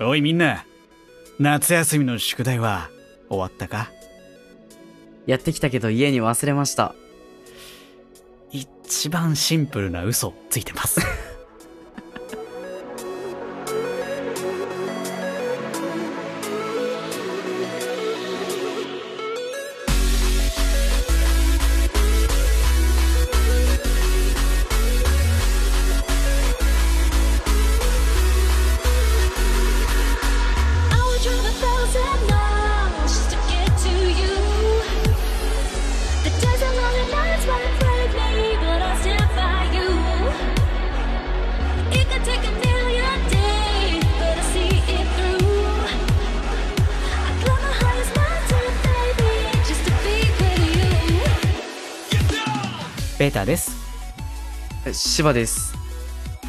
[0.00, 0.64] おいみんな、
[1.38, 2.90] 夏休みの宿題は
[3.28, 3.90] 終わったか？
[5.26, 6.94] やってきたけど家に忘れました。
[8.50, 11.00] 一番シンプルな嘘ついてます。
[53.44, 53.56] ベー
[54.84, 55.08] タです。
[55.10, 55.74] 芝です。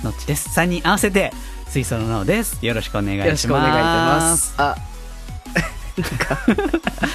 [0.03, 0.57] のっちです。
[0.57, 1.31] 3人合わせて、
[1.67, 2.65] 水槽の脳です。
[2.65, 3.27] よろしくお願いします。
[3.27, 4.53] よろしくお願いします。
[4.57, 4.75] あ、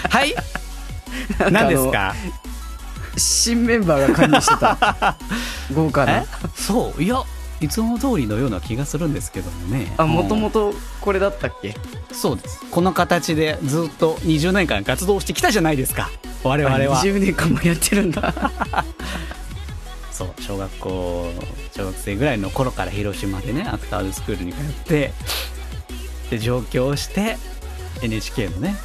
[0.08, 0.34] はい
[1.50, 2.14] 何ですか
[3.16, 5.16] 新メンバーが加入してた。
[5.74, 6.06] 豪華え？
[6.06, 6.24] な。
[6.54, 7.22] そういや、
[7.60, 9.92] いつも通りのような気がするんですけどもね。
[9.98, 10.72] あ、もともと。
[10.72, 11.74] とこれだったっけ？
[12.12, 12.60] そうです。
[12.70, 16.10] この形でずっと20年間活動してきたじゃないですか。
[16.42, 17.02] 我々は。
[17.02, 18.32] 20年間もやってるんだ。
[20.60, 21.32] 学校、
[21.76, 25.12] 小学生ぐらいの頃から広島でね、アクターズスクールに通って、
[26.30, 27.36] で、上京して、
[28.02, 28.76] NHK のね、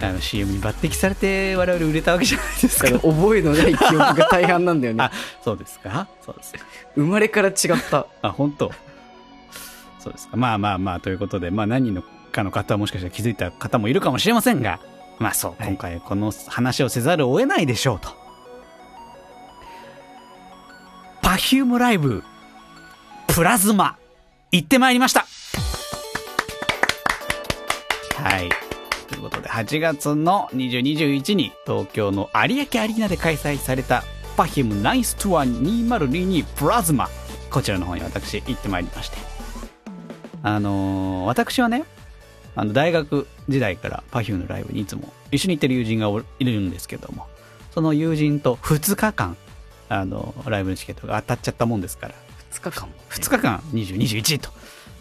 [0.00, 2.88] あの CM に抜擢されて我々売れたわけじゃないですか。
[3.00, 5.10] 覚えのない記憶が大半なんだよね あ。
[5.44, 6.08] そうですか？
[6.24, 6.60] そうですか。
[6.94, 7.54] 生まれから違っ
[7.90, 8.06] た。
[8.22, 8.72] あ、本当？
[10.00, 10.36] そうですか。
[10.36, 14.80] まあまあまあ、ということで、まあ何人のかの方はもしかしたら気づいた方もいるかもしれませんが、
[15.18, 18.21] まあそう、はい今回この話をせざるを得ないでしょうと。
[21.42, 22.22] Perfume ライブ、
[23.26, 23.96] PLASMA、
[24.52, 25.26] 行ってまいりました
[28.14, 28.48] はい。
[29.08, 34.04] ということで、8月の20、21に東京の有明アリーナで開催された
[34.36, 37.08] Perfume 9th Tour 2022 PLASMA。
[37.50, 39.16] こちらの方に私行ってまいりまして。
[40.44, 41.82] あのー私はね、
[42.54, 46.08] あの大学時代からパフュームのライブにいつも一緒に行ってる友人が
[46.38, 47.26] いるんですけども、
[47.72, 49.36] その友人と2日間、
[49.92, 52.14] あの、ライブのチケットが当たっちゃったもんですから、
[52.52, 52.94] 2日間も。
[53.10, 54.50] 2日間20、21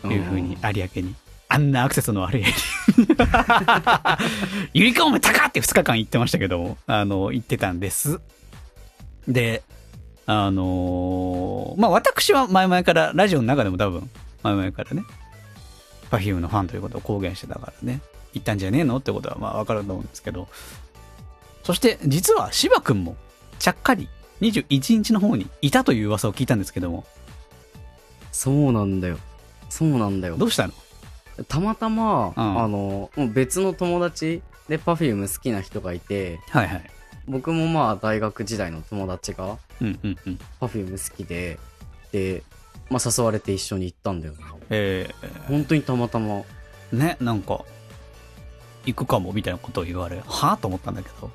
[0.02, 1.16] というふうに有明に、
[1.48, 2.44] あんなアクセスの悪い。
[4.74, 8.20] ゆりかお前高って2日間行ってましたけども、あの、行ってたんです。
[9.30, 9.64] で、
[10.26, 14.10] あのーまあ、私は前々から、ラジオの中でも多分、
[14.44, 15.04] 前々からね、
[16.10, 18.02] Perfume のファンということを公言してたからね、
[18.34, 20.50] 行ったんじゃねえのってことはまあわかると思うんですけど、
[21.64, 23.16] そして実は芝くんも、
[23.58, 24.10] ちゃっかり
[24.42, 27.06] 21日の方にいたという噂を聞いたんですけども、
[28.32, 29.18] そうなんだよ。
[29.70, 30.48] そうなんだよど。
[30.48, 30.74] うしたの？
[31.48, 36.92] たまたま、うんあの、もう別の友達で Perfume 好きな人がいて、はいはい。
[37.28, 40.40] 僕もまあ大学時代の友達がうんうんうん。
[40.60, 41.60] Perfume 好きで、
[42.12, 42.44] で、
[42.90, 44.54] まあ誘われて一緒に行ったんだよな。
[44.70, 45.10] え
[45.48, 46.44] 本当にたまたま。
[46.94, 47.64] ー、ね、なんか、
[48.86, 51.30] 行くかもみたいなことを言われ、はぁと思ったんだけど、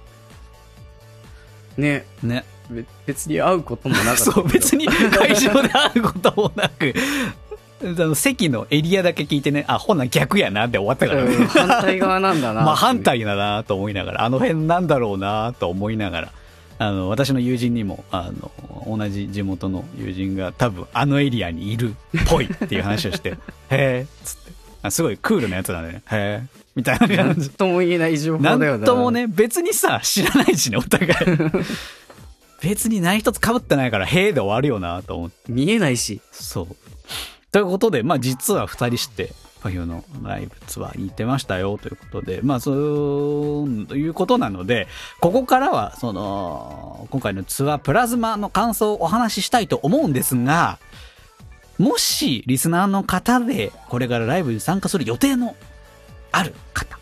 [1.77, 2.45] ね、ね。
[2.71, 4.25] べ別に会うこともなかった。
[4.25, 6.95] そう、別に会場で会うこともなく、
[7.83, 11.35] あの席のエリアだけ聞いてね、あ、ほな逆やなって終わったからね。
[11.35, 12.63] うん反対側なんだな。
[12.65, 13.01] まあ反。
[13.01, 16.33] 対だなと思いながら、あの辺なんだろうなと思いながら、
[16.79, 18.51] あの、私の友人にも、あの、
[18.87, 21.95] 同じ地元の友人が多分あのエリアにいるっ
[22.29, 23.31] ぽいっていう話をして、
[23.71, 24.53] へえ、つって。
[24.83, 26.03] あすごいクールなやつだね。
[26.11, 26.43] へえ、
[26.75, 27.51] みたいななん感じ。
[27.51, 28.85] とも言えない情報だなよな。
[28.85, 29.11] んとも。
[29.11, 31.13] ね、別にさ、知らないしね、お互い。
[32.61, 35.53] 別に何一つ被ってないから、へえで終わるよなと思って。
[35.53, 36.21] 見えないし。
[36.33, 36.77] そう。
[37.53, 42.77] ということで、まあ実は二人して、パフューのライブツアーに行ってましたよということで、まあそう
[43.97, 44.87] いうことなので、
[45.21, 50.79] ここからは、その、今回のツアープラズマの感想をお話ししたいと思うんですが、
[51.79, 55.57] もしリスナーの方でこれからライブに参加する予定の
[56.33, 56.99] ある方、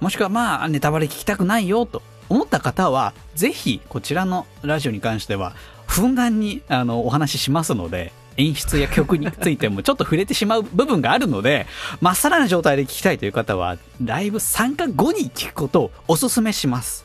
[0.00, 5.54] もしくはまあネタバレ聞きたくないよと思った方は、ぜひこちらのラジオに関しては、
[5.86, 11.66] ふんだんにあのお話ししますので、演出や曲についてもちょっと触れてしまう部分があるので、
[12.00, 17.04] まっさらな状態で聞きたいという方は、ライブ参加後に聞くことをお勧めします。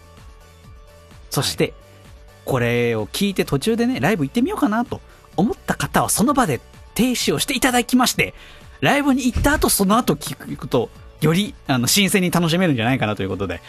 [1.29, 1.73] そして、
[2.45, 5.01] これを聞いて途中でね、ライブ行ってみようかなと
[5.35, 6.61] 思った方は、その場で
[6.93, 8.33] 停止をしていただきまして、
[8.81, 10.89] ライブに行った後、その後聞くと、
[11.21, 13.61] よりあの新鮮に楽しめるんじゃないかなということで、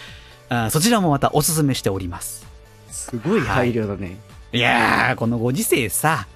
[0.48, 2.46] あそちらもまたお勧めしております。
[2.90, 4.18] すごい配慮だね。
[4.52, 6.26] いやー、このご時世さ、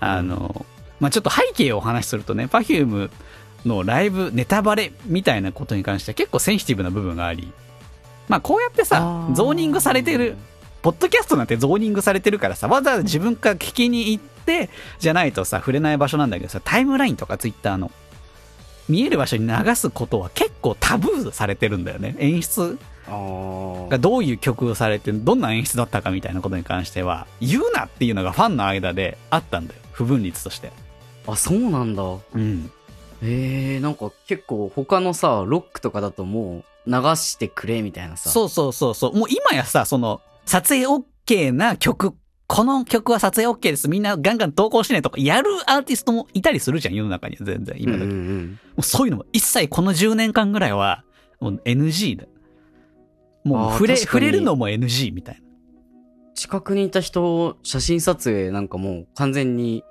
[0.00, 0.64] あの、
[1.00, 3.10] まあ、ちょっと背景をお話しするとね、Perfume、
[3.64, 7.52] のライブネタバレみたいなことに関しては結構センシティブな部分があり、
[8.28, 10.36] まあこうやってさゾーニングされてる、
[10.82, 17.90] ポッドキャストなんてゾーニングされてるからさ、わざわざ自分から聞きに行って、じゃないとさ、触れない場所なんだけどさ、タイムラインとかツイッターの、
[18.88, 22.16] 見える場所に流すことは結構タブーされてるんだよね。
[22.18, 22.78] 演出
[23.08, 29.80] がどういう曲をされて、どんな演出だったかみたいなことに関しては、言うなっていうのがファンの間であったんだよ。
[29.92, 30.72] 不分率として。
[31.26, 32.02] あ、そうなんだ。
[32.02, 32.70] うん。
[33.22, 38.30] えー、なんか結構他のさ、ロックとかだともう流してくれみたいなさ。
[38.30, 39.16] そうそうそうそう。
[39.16, 42.14] もう今やさ、その、撮影 OK な曲、
[42.46, 43.88] この曲は撮影 OK です。
[43.88, 47.76] みんなガンガン投稿しねとか、やるアーティストもいたりするじゃん、世の中には全然。
[47.78, 48.04] 今だけ。
[48.04, 48.58] うんうんうもん。
[48.78, 51.04] うそういうのも一切この10年間ぐらいは、
[51.40, 52.26] もう NG だ。
[53.44, 55.40] もう触れ、触れるのも NG みたいな。
[56.34, 59.84] 近くにいた人、写真撮影なんかもう完全に、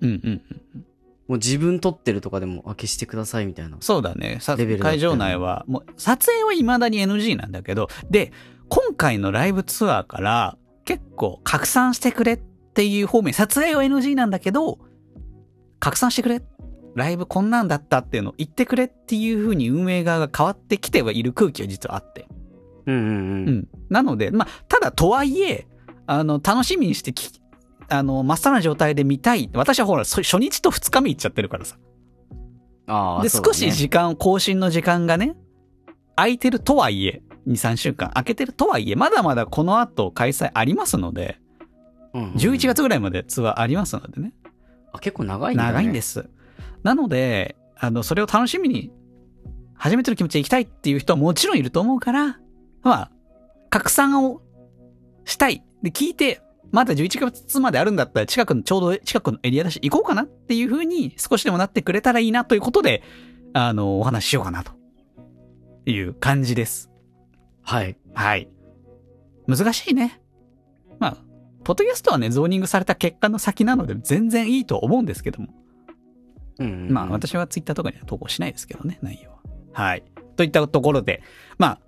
[0.00, 0.86] うんうんうん。
[1.28, 3.76] もう自分撮ってるとかでも、あ、消してくださいみたいな。
[3.80, 4.38] そうだね。
[4.40, 8.32] さレベルだったよね会場内は、もう撮影は未だに NG なんだけど、で、
[8.68, 14.78] 今回のライブツアーから結構拡散してくれっていう方面、撮影は NG なんだけど、
[15.80, 16.42] 拡散してくれ。
[16.94, 22.26] ライブこんなんだったっていうのを言ってくれっていう風に運営側が変わってきてはいる空気は実はあって。
[22.86, 23.10] うんうんう。
[23.10, 23.68] うんん。
[23.88, 25.66] なので、まあ、ただとはいえ、
[26.06, 27.30] あの、楽しみにしてき、
[27.88, 29.50] あの、真っさらな状態で見たい。
[29.54, 31.76] 私はほら、そ初日と二日目行っちゃってるからさ。
[32.86, 35.36] ああ、で、ね少し時間、更新の時間がね、
[36.14, 41.38] 空いてるとはいえ、2、3週間空けてるとはいえ、まだまだこの後開催ありますので、
[42.14, 44.32] うんうん11月ぐらいまでツアーありますのでね。
[44.92, 45.72] あ、結構長いんだ、ね。。
[45.72, 46.30] 長いんですす。
[46.82, 48.90] なので、あの、それを楽しみに、
[49.74, 52.38] 初めての気持ちで行きたいっていう人はもちろんいると思うから、
[52.86, 53.10] まあ、
[53.68, 54.42] 拡散を
[55.24, 55.64] したい。
[55.82, 56.40] で、聞いて、
[56.70, 63.02] まだ11月まであるんだったら、近くの、ちょうど近くのエリアだし、行こうかなっていう風に少しでもなってくれたらいいなということで、
[63.54, 64.70] あの、お話ししようかなと
[65.84, 66.92] いう感じです。
[67.62, 67.98] はい。
[68.14, 68.48] はい。
[69.48, 70.20] 難しいね。
[71.00, 71.16] まあ、
[71.64, 75.48] ポッドキャストはね、ゾーニングされた結果の先なので全然いいと思うんですけども。
[76.60, 79.38] うんうんうんまあ、私はツイッターとかには投稿しないですけどね、内容は。
[79.72, 80.04] はい。
[80.36, 81.22] といったところで、
[81.58, 81.80] まあ、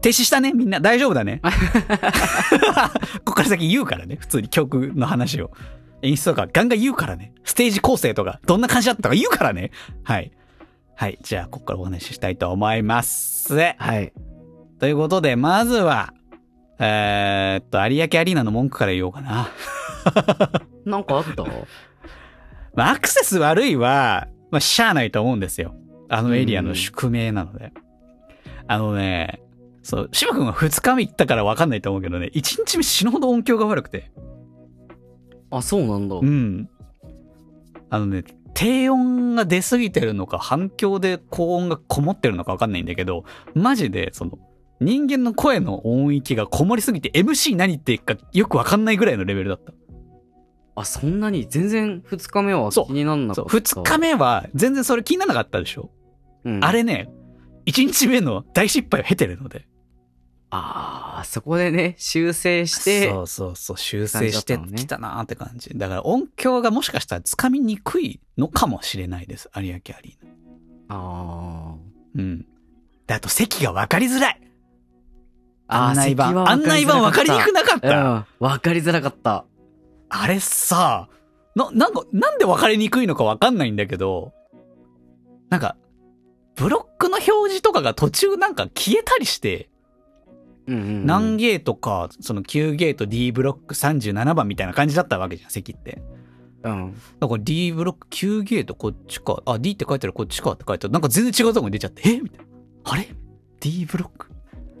[0.00, 0.80] 停止したね、みんな。
[0.80, 1.40] 大丈夫だね。
[3.24, 5.50] ここから先言うからね、普通に曲の話を。
[6.02, 7.32] 演出とかガンガン言うからね。
[7.44, 9.70] ステージ構成とか、どんな感じだったとか言うからね。
[10.02, 10.32] はい。
[10.96, 11.18] はい。
[11.22, 13.54] じゃあ、ここからお話ししたいと思います。
[13.78, 14.12] はい。
[14.78, 16.12] ということで、まずは、
[16.78, 19.48] えーっと、有明アリーナの文句から言おうかな。
[20.84, 21.44] なんかあった？
[22.74, 25.74] まあ、アクセス悪いは、まあ、しゃあないと思うんですよ。
[26.10, 27.72] あのエリアの宿命なので。
[28.66, 29.40] あのね、
[29.84, 34.10] そう、島君は2日目行ったから分かんないと思うけどね、1日目死ぬほど音響が悪くて。
[35.50, 36.16] あ、そうなんだ。
[36.16, 36.68] うん。
[37.90, 44.38] あのね、低音が出すぎてるのか、反響で高音がこもってるのか分かんないんだけど、マジで、その、
[44.80, 49.72] 人間の声の音域がこもりすぎて MC 何言ってかよく分かんないぐらいのレベルだった。
[50.76, 53.80] あ、そんなに全然二日目はそう気になんなかそう、った。
[53.80, 55.90] 2日目は全然それ気にならなかったでしょ
[56.44, 57.10] うんあれね、
[57.66, 59.66] 1日目の大失敗を経てるので。
[60.56, 65.70] ああ、そこでね、修正して、そうそうそう、修正してきたなーって感じ。
[65.74, 69.50] だから音響がもしかしたらつかみにくいのかもしれないです。
[69.56, 70.26] 有明アリー
[70.88, 70.96] ナ。
[70.96, 71.74] あ
[72.14, 72.46] うん。
[73.06, 74.40] で、あと席が分かりづらい。
[75.66, 75.86] あ。
[75.88, 76.48] 案内板。
[76.48, 78.04] 案内板分かりにくなかっうた。
[78.04, 79.44] ん、わかりづらかった。
[80.08, 81.08] あれさ、
[81.56, 84.32] な、なんか、なんで分かりにくいのか分かんないんだけど、
[85.50, 85.76] なんか、
[86.54, 89.68] ブロックの表示とかが途中なんか消えたりして、
[90.66, 96.02] うんうんうん、何ゲートか、その9ゲート D ブロック37番みたいな感じだったわけじゃん、席って。
[96.62, 96.94] うん。
[97.20, 99.42] だから D ブロック9ゲートこっちか。
[99.46, 100.92] あ、D って書いてあるこっちかって書いてある。
[100.92, 102.02] なんか全然違うとこに出ちゃって。
[102.08, 102.20] え？
[102.20, 102.44] みたいな。
[102.84, 103.08] あれ
[103.60, 104.28] ?D ブロック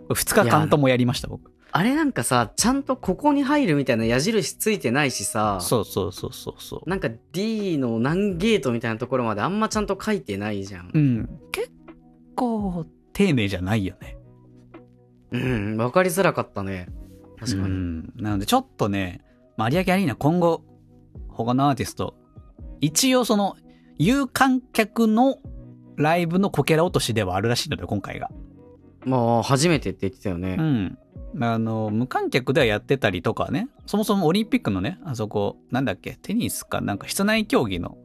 [0.08, 1.50] ?2 日間ともやりました、僕。
[1.76, 6.88] あれなんかさ、ちゃんとここに入るみたいな矢印ついてないしさ、そうそうそうそうそう。
[6.88, 10.98] なんか D の何ゲートみたいなところまであんまちゃんと書いてないじゃんう。
[10.98, 11.28] ん。
[11.50, 11.72] 結
[12.36, 14.16] 構、丁寧じゃないよね。
[15.32, 16.88] うん、わかりづらかったね。
[17.38, 17.62] 確かに。
[17.62, 18.12] うん。
[18.16, 19.20] なので、ちょっとね、
[19.56, 20.64] まあ有明アリーナ今後、
[21.28, 22.14] 他のアーティスト、
[22.80, 23.56] 一応その、
[23.98, 25.38] 有観客の
[25.96, 28.30] ライブのこけら落としではあるらしいので、今回が。
[29.04, 30.56] まあ、初めてって言ってたよね。
[30.58, 30.98] うん。
[31.40, 37.98] あの、無観客ではやってたりとかね、そもそもオリンピックのね、あそこ、なんだっけ、テニスかなんか室内競技の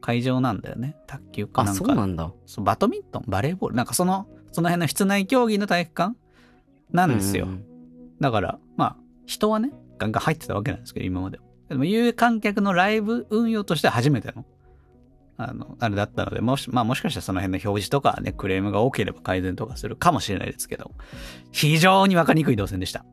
[0.00, 0.96] 会場なんだよね。
[1.06, 1.84] 卓球かあ、なんか。
[1.84, 2.32] そうなんだ。
[2.58, 6.16] バドミントン、バレーボール、なんかその、その辺の室内競技の体育館
[6.94, 7.48] なんですよ。
[8.20, 8.96] だから、まあ、
[9.26, 11.44] 人はね、ガンガン入ってたわけなんですけど、今までは。
[11.68, 14.44] でも、有観客のライブ運用としては初めての
[15.36, 20.92] あの、あれだったので、もし、まあもしかしたらその辺の表示とかね、クレームが多ければ改善とかするかもしれないですけど、
[21.50, 23.04] 非常にわかりにくい動線でした。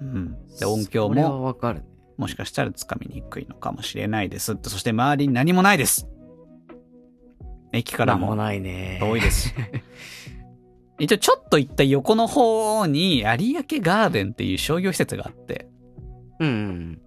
[0.00, 0.36] うん。
[0.58, 1.86] で、音響も、わかるね。
[2.16, 4.56] もしかしたらつかみにくいのかもしれないです。
[4.62, 6.08] そして周りに何もないです。
[7.72, 8.28] 駅からも。
[9.00, 9.54] 遠いです。
[11.02, 13.26] 一応ちょっと行った横の方に有明
[13.80, 15.66] ガーデンっていう商業施設があって、
[16.38, 17.02] うんうん。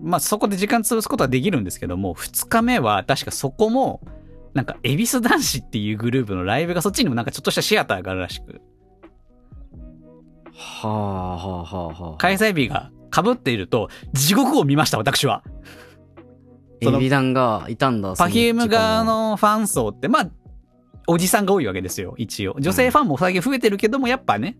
[0.00, 4.00] まあそこで時間潰すことはできるんですけども、2日目は確かそこも、
[4.54, 8.62] なんか、恵比寿男子っていうグループのライブがそっちにもなんかちょっとしたシアターがあるらしく、
[10.54, 12.16] はあはあはあはあ。
[12.16, 15.42] 開催日が被っていると、地獄を見ました、私は。
[16.80, 18.14] エビダンがいたんだ。
[18.16, 20.30] パフューム側ののファン層って、まあ、
[21.12, 22.56] おじさんが多いわけですよ、一応。
[22.58, 24.56] 女性ファンも最近増えてるけども、やっぱね、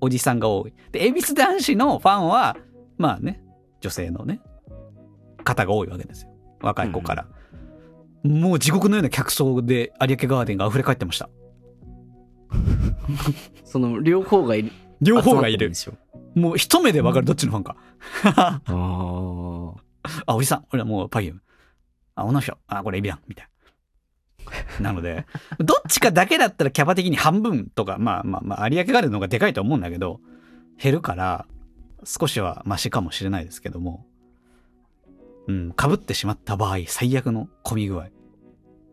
[0.00, 0.72] おじさんが多い。
[0.92, 2.56] で、恵比寿男子のファンは、
[2.96, 3.42] まあね、
[3.80, 4.40] 女性のね、
[5.42, 6.30] 方が多いわけですよ。
[6.60, 7.26] 若い子から。
[8.22, 11.28] もう地獄のような客層で有明ガーデンが溢れ返ってました。
[13.64, 14.72] その両方がいる。
[15.00, 15.72] 両方がいる。
[16.34, 17.76] もう一目でわかるどっちのファンか。
[18.36, 19.72] ああ。
[20.26, 20.66] あ、おじさん。
[20.72, 21.42] 俺はもうパフューム。
[22.14, 22.56] あ、女の人。
[22.68, 23.20] あ、これエビダン。
[23.26, 23.55] みたいな。
[24.80, 25.26] なので、
[25.58, 30.20] どっちかだけだったらキャパ的に半分とか、まあまあまあ、有明ガーデンの方がでかいと思うんだけど、
[30.78, 31.46] 減るから、
[32.04, 34.06] 少しはマシかもしれないですけども、
[35.48, 38.08] うん、被ってしまった場合、最悪の混み具合。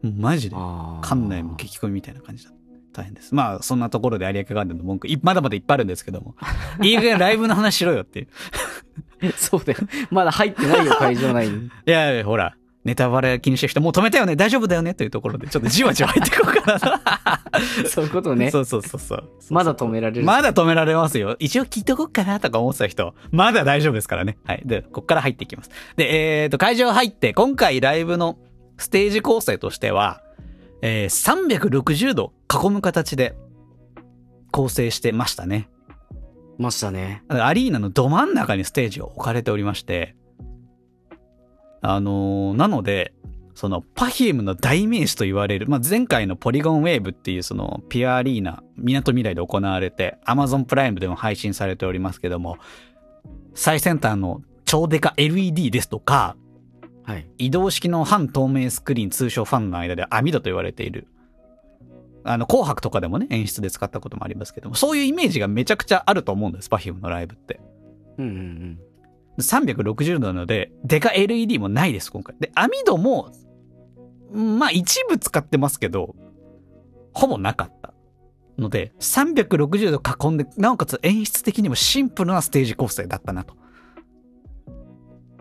[0.03, 2.51] マジで、館内も激込みみたいな感じだ。
[2.91, 3.33] 大変です。
[3.33, 6.35] まあ、そんなところで有明ガーデンの文句、いまだまだいっぱいあるんですけども、
[6.81, 9.31] いい加減ライブの話しろよっていう。
[9.35, 9.79] そうだよ。
[10.11, 11.67] まだ入ってないよ、会場内に。
[11.67, 17.41] いやいや、ほら、ネタバレ気にしてる人、もう止めたよね、大丈夫だよねというところで、ちょっとじわじわ入っていこうかな
[17.87, 18.51] そういうことね。
[18.51, 19.29] そうそうそうそう。
[19.49, 20.25] まだ止められる。
[20.25, 21.35] まだ止められますよ。
[21.39, 24.37] 一応聞いとこうかなとか思ってた人、まだ大丈夫ですからね。
[24.45, 24.63] はい。
[24.65, 25.69] で、こっから入っていきます。
[25.95, 28.37] で、えっ、と、会場入って、今回ライブの
[28.77, 30.21] ステージ構成としては、
[30.81, 33.35] えー、360度囲む形で
[34.51, 35.69] 構成してましたね。
[36.57, 37.23] ましたね。
[37.29, 40.15] アリーナのど真ん中にステージが置かれておりまして、
[41.83, 43.13] あのーなので、
[43.55, 52.57] その、 Perfume の代名詞と言われる、まあ、前回の Polygon Wave っていうその、ぴあアリーナ、みなとみらいで行われて、Amazon プライムでも配信されておりますけども、
[53.53, 56.35] 最先端の超デカ LED ですとか、
[57.03, 57.27] はい。
[57.37, 61.07] 移動式の半透明スクリーン、通称ファンの間で網戸と言われている。
[62.23, 67.59] あの、紅白とかでもね、演出で使ったこともありますけども、そういうイメージがめちゃくちゃあると思うんです、Perfume のライブって。
[68.17, 68.79] うんうんうん。
[69.39, 72.35] 360度なので、デカ LED もないです、今回。
[72.39, 73.31] で、網戸も、
[74.31, 76.15] まあ一部使ってますけど、
[77.13, 77.93] ほぼなかった。
[78.57, 83.55] ので、360度囲んで、なおかつ演出的にもシンプルなステージ構成だったな、と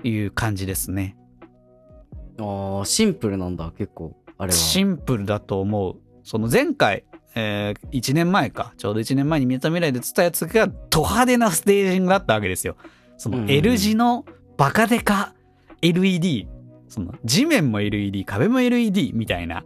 [0.03, 1.17] いう感じですね。
[2.39, 4.17] ああ、シンプルなんだ、結構。
[4.39, 4.59] あれは。
[4.59, 5.97] シンプルだと思う。
[6.25, 12.77] その前回、えー、1年前か、ちょうど1年前に見えた未来で釣ったやつがド派手なステージングだったわけですよ。
[13.23, 14.25] その L 字の
[14.57, 15.33] バカデカ
[15.81, 16.49] LED、
[16.89, 19.65] その地面も LED、壁も LED みたいな、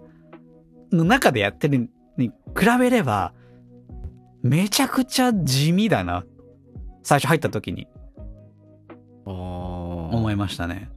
[0.93, 2.33] の中でやってるに比
[2.79, 3.33] べれば、
[4.43, 6.27] めちゃくちゃ地味だな。
[7.03, 7.89] 最初入った時に
[9.25, 9.33] ああ。
[9.33, 10.91] 思いましたね。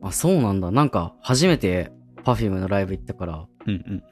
[0.00, 0.70] あ、そうなんだ。
[0.70, 1.92] なんか、初めて
[2.24, 4.02] Perfume のライブ行ったから、うんうん。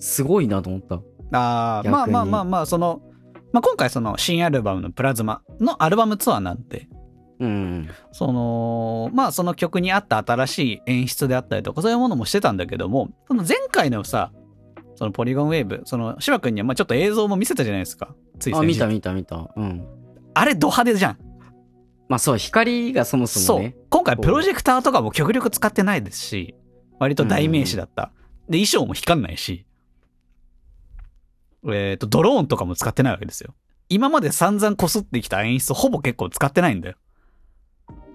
[0.00, 0.96] すごいなと思った。
[1.38, 3.00] ああ、まあまあまあまあ、その、
[3.52, 6.88] まあ今回その新アルバムのプラズマのアルバムツアーなんで、
[7.40, 7.88] うん。
[8.12, 14.32] その、まあその曲に合った新しい演出であったりとかそういうものもしてたんだけども、その前回のさ、
[14.96, 18.14] そのポリゴンウェーブ、その芝君にはまあちょっと映像も見せたじゃないですか。
[18.38, 19.50] ついあ、見た見た見た。
[19.54, 19.86] うん。
[20.34, 21.18] あれド派手じゃん。
[22.08, 23.76] まあそう、光がそもそそうもね。。
[23.90, 26.54] 今回プロジェクターとかも極力使ってないですし、
[26.98, 28.10] 割と代名詞だった。
[28.48, 29.66] で、衣装も光んないし、
[31.74, 33.54] えっ、と、ドローンとかも使ってないわけですよ。
[33.88, 36.96] 今まで散々こすってきた演出ほぼ結構使ってないんだよ。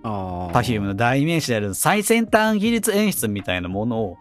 [0.03, 4.17] Perfume の代名詞である最先端技術演出みたいなものを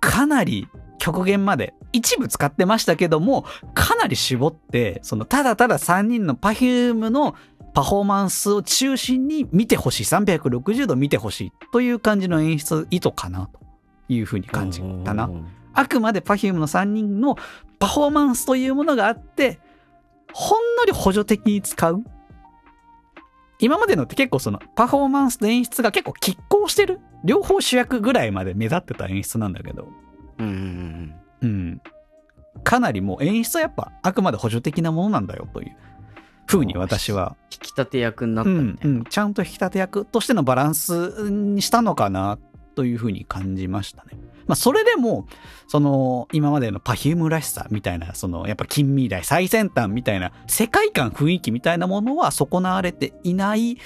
[0.00, 7.34] かなり極限まで一部使ってましたけどもかなり絞ってそのただただ3人の Perfume の
[7.72, 13.60] パフォーマンスを中心に見てほしい360度見てほしいという感じの演出意図かなと
[14.08, 15.24] いうふうに感じたな。
[15.24, 17.36] うんあくまで Perfume の3人の
[17.78, 19.60] パフォーマンスというものがあって、
[20.32, 22.02] ほんのり補助的に使う。
[23.60, 27.00] 今までのって結構そのパフォーマンスと演出が結構拮抗してる。
[27.24, 29.88] 両方主役ぐらいまで目立ってた演出なんだけど。
[30.38, 31.48] うんうんうん。
[31.48, 31.82] うん。
[32.62, 35.76] かなりもう演出はやっぱあくまで補助的なものなんだよという
[36.46, 38.96] 風に私は、引き立て役になったうんみたいな。
[38.98, 42.38] うん、ちゃんと引き立て役としてのバランスにしたのかな
[42.74, 44.18] というふうに感じましたね。
[44.46, 45.26] まあ、それでも、
[45.68, 53.78] その、今までの Perfume らしさみたいな、その、やっぱ近未来、最先端みたいな、世界観、雰囲気みたいなものは損なわれていない、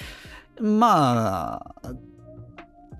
[0.59, 1.93] まあ、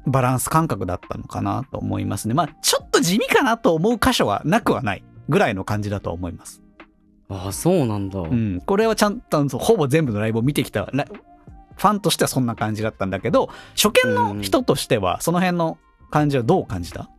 [0.06, 2.34] バランス感覚だったのかなと思いますね。
[2.34, 6.62] まあ、ちょっと地味かなと思う箇所はなくはないぐらいの感じだと思います。
[7.30, 8.20] ああ、そうなんだ。
[8.20, 8.62] うん。
[8.66, 11.06] これはちゃんと、ほぼ全部のライブを見てきた、ラ
[11.80, 15.78] ファンとしてはそんな感じだったんだけど、初見の人としては、その辺の
[16.12, 17.10] 感じはどう感じた？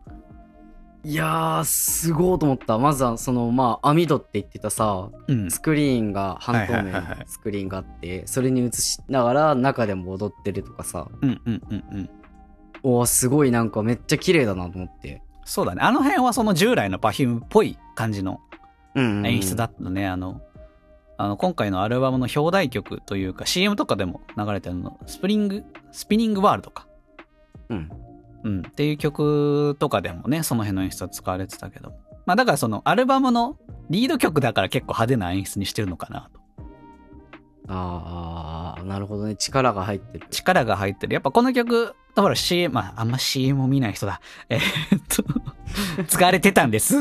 [1.03, 2.77] いやー、すごいと思った。
[2.77, 5.51] まずは、その、まあ、網戸って言ってたさ、うん。
[5.51, 12.11] スクリーンが半透明のスクリーンがあって、それに映しながら中でも踊ってるとかさ、うんうんうんうん。
[12.83, 15.23] おーすごいなんかめっちゃ綺麗だなと思って。
[15.47, 15.81] そうだね。
[15.81, 18.41] あの辺はその従来の Perfume っぽい感じの
[18.95, 20.07] うん、演出だったね。
[20.07, 20.43] あの、
[21.21, 26.87] あの、今回のアルバムの表題曲というか CM とかでも流れてるの、スプリング、スピニングワールドか。
[27.69, 27.91] うん。
[28.43, 28.63] うん。
[28.67, 31.93] っていう曲とかでもね、その辺の演出は使われてたけど。
[32.25, 33.59] まあだからそのアルバムの
[33.91, 36.41] リード曲だから結構派手な演出にしてるのかなと。
[37.69, 39.37] あーあー、なるほどね。
[39.37, 40.27] 力が入ってる。
[40.31, 41.13] 力が入ってる。
[41.13, 44.23] やっぱこの曲、ほら CM、まああんま CM を見ない人だ。
[44.49, 44.61] えー
[44.99, 45.23] っと、
[46.09, 46.95] 使われてたんです。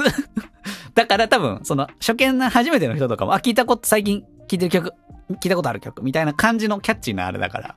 [0.96, 4.94] だから多分、その初見な初めての人とかも、あ、聞いたこと、最近聞いてる曲、
[5.32, 7.76] 聞いたことある曲みたいな感じのキャッチーなあれだから、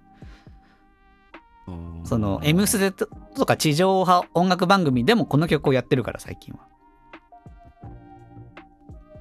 [1.69, 6.67] うんその M ステとか地上波音楽番組でもこの曲をやってるから最近は。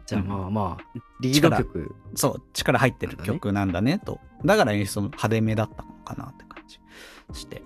[0.07, 1.95] じゃあまあまあ、リード曲。
[2.15, 4.19] そう、力入ってる曲なんだねと。
[4.43, 6.79] だから演出も派手めだったのかなって感じ
[7.39, 7.61] して。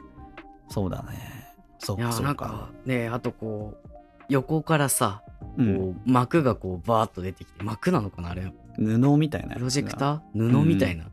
[0.70, 1.56] そうだね。
[1.80, 2.70] そうか、そうかなんか。
[2.86, 3.90] ねあとこう、
[4.30, 5.24] 横からさ、
[5.58, 5.78] うん。
[5.78, 8.54] こう幕がこうバーッと出てきて、幕なのかなあれ。
[8.78, 9.56] 布みたいな。
[9.56, 10.50] プロジェクター？
[10.52, 11.06] 布みたいな。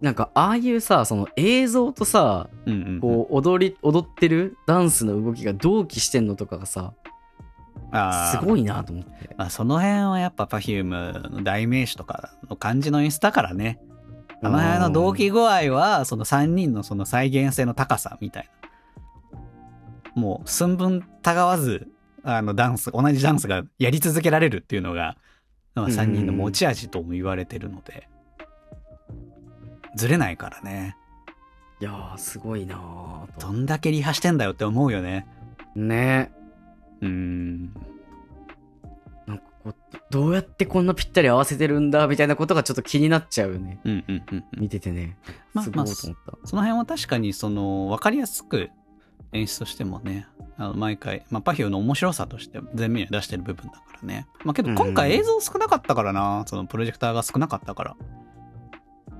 [0.00, 3.00] なんかああいうさ、その映像とさ、うんうんうん。
[3.00, 6.92] こう踊り、踊ってるダンスの動きが同期してんのとかがさ。
[8.32, 9.34] すごいなと思って。
[9.36, 13.78] まあ、その辺はやっぱ Perfume の代名詞とかの感じの演出だからね。
[14.42, 18.50] あの辺の動機具合は、その3人のその再現性の高さみたい
[19.32, 20.20] な。
[20.20, 21.88] もう寸分たがわず、
[22.24, 25.16] あのダンス、同じダンスがやり続けられるっていうのが、
[25.74, 28.08] まあ、3人の持ち味とも言われてるので、
[29.94, 30.96] ずれないからね。
[31.80, 33.26] いやー、すごいな。
[33.38, 35.26] どんだけリハしてんだよって思うよね。
[35.76, 36.32] ね
[37.02, 37.74] うーん。
[39.26, 39.74] なんかこう、
[40.10, 43.80] どうやってこんなぴったり合わせてるんだみたいなことがちょっと気になっちゃうよね。
[43.84, 44.60] うんうんうんうん。
[44.62, 45.18] 見ててね。
[45.52, 46.48] まあすごいと思った。
[46.48, 48.70] その辺は確かにその分かりやすく
[49.34, 57.96] 演出としてもねあの毎回、まあ、パフューの面白さとして前面に出してる部分だからねまあけど今回映像少なかったからな、そのプロジェクターが少なかったから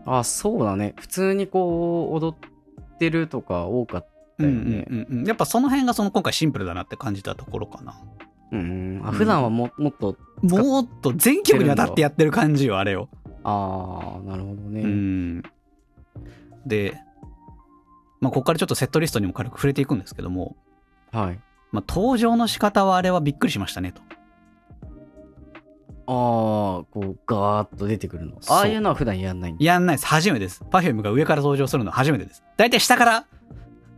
[0.07, 0.95] あ、そうだね。
[0.99, 4.07] 普通にこう、踊ってるとか多かっ
[4.39, 4.87] たよね。
[4.89, 7.95] うんうんうんうんやっぱその辺がその今回シンプルだなって感じたところかな
[8.53, 13.09] うん、あ普段はももっと、もっと全曲にわたってやってる感じよあれを
[13.43, 14.83] ああ、なるほどね。
[14.83, 15.43] うん
[16.67, 16.97] で
[18.25, 20.57] まあここからちょっとセットリストにも軽く触れていくんですけども、
[21.13, 21.41] はい。
[21.73, 24.01] まあ、登場の仕方はあれはびっくりしましたねと
[26.07, 28.39] ああ、こう、ガーッと出てくるの。
[28.49, 29.65] ああいうのは普段やんないんだ。
[29.65, 30.07] やんないです。
[30.07, 30.63] 初めてです。
[30.71, 32.43] パフュームが上から登場するのは初めてです。
[32.57, 33.27] だいたい下から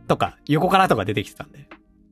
[0.07, 1.67] とか横からとか出てきてたんで。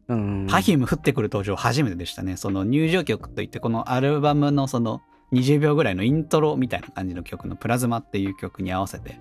[0.07, 0.47] うん。
[0.49, 2.37] パフューム降ってくる登場初めてでしたね。
[2.37, 5.01] その入場曲といってこのアルバムのその
[5.33, 9.19] 20秒ぐらいのイントロみたいな感じの曲のプラズマっていう曲に合わせて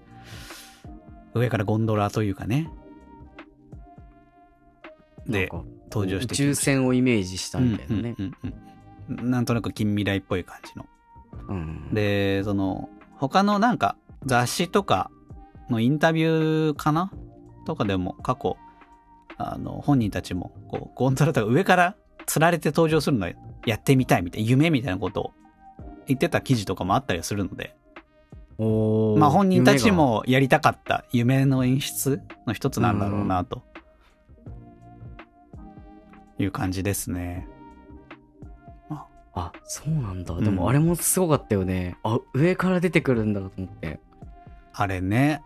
[1.35, 2.71] 上からゴンドラというかね。
[5.27, 5.51] で
[5.91, 8.15] 登場して宇宙船をイメージしたみたいなね。
[8.19, 8.55] うんうんうん
[9.21, 9.31] うん。
[9.31, 10.87] なんとなく近未来っぽい感じの。
[11.49, 11.95] うん。
[11.95, 15.11] で、その、他のなんか雑誌とか
[15.71, 17.13] のインタビューかな？
[17.67, 18.57] とかでも過去、
[19.37, 23.27] あの、本人たちも、こう、ゴンドラとか上から釣られて登場するの
[23.67, 25.33] やってみたいみたいな、夢みたいなことを
[26.07, 27.75] 言ってた記事とかもあったりするので、
[28.57, 33.63] まあ本人たち、もやりたかった夢の演出の一つなんだろうな、と
[36.39, 37.49] いう感じですね。
[38.91, 40.35] 夢があ、そうなんだ。
[40.35, 41.97] んでもあれもすごかったよね。
[42.05, 44.01] あ、上から出てくるんだと思って。
[44.73, 45.43] あれね、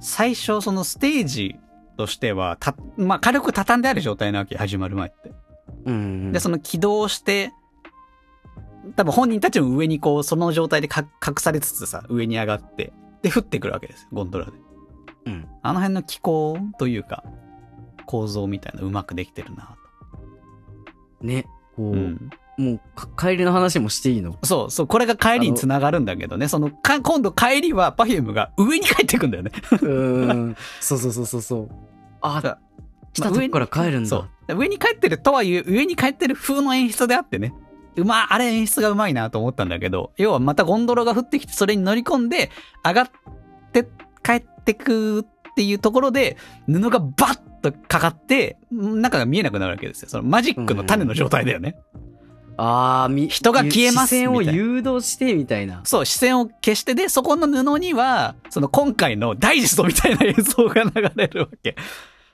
[0.00, 1.56] 最初そのステージ
[1.96, 5.32] としては、た、まあ、軽く畳んである状態なわけ、始まる前って。
[5.84, 6.32] うん。
[6.32, 7.52] で、その起動して、
[8.96, 14.52] 多分本人たちも上にこう、その状態でか隠されつつさ、上に上がって、で、降ってくるわけですよ、ゴンドラで。
[15.26, 15.48] うん。
[15.62, 17.22] あの辺の機構というか、
[18.06, 19.76] 構造みたいなうまくできてるな
[21.20, 22.00] ね、こう、と。
[22.00, 22.30] うん。
[22.58, 24.36] もうか帰りの話もしていいの？
[24.42, 29.50] そうそう、これが帰りにつながるんだけどね、その、か今度帰りは Perfume が上に帰ってくんだよね。
[29.54, 30.56] うーん。
[30.80, 31.70] そうそうそうそうそう。
[32.20, 32.58] あ、
[33.12, 34.08] 来たとこから帰るんだ。
[34.08, 34.54] そう。
[34.54, 37.54] 上に帰ってるとはいえ、上に帰ってる風の演出であってね。
[37.96, 42.50] うまあ、あれ演出がうまいなと思ったんだけど、要はまたゴンドラが降ってきて、それに乗り込んで、
[42.84, 43.10] 上がっ
[43.72, 43.88] て
[44.22, 45.24] 帰ってくっ
[45.56, 50.08] ていうところで、布がバッとかかって、中が見えなくなるわけですよ。
[50.08, 51.76] そのマジックの種の状態だよね。
[52.56, 55.80] ああ、み、人が消えます視線を誘導してみたいな。
[55.84, 61.76] そう、視線を消してで、そこの布には、その今回のダイジェストみたいな映像が流れるわけ。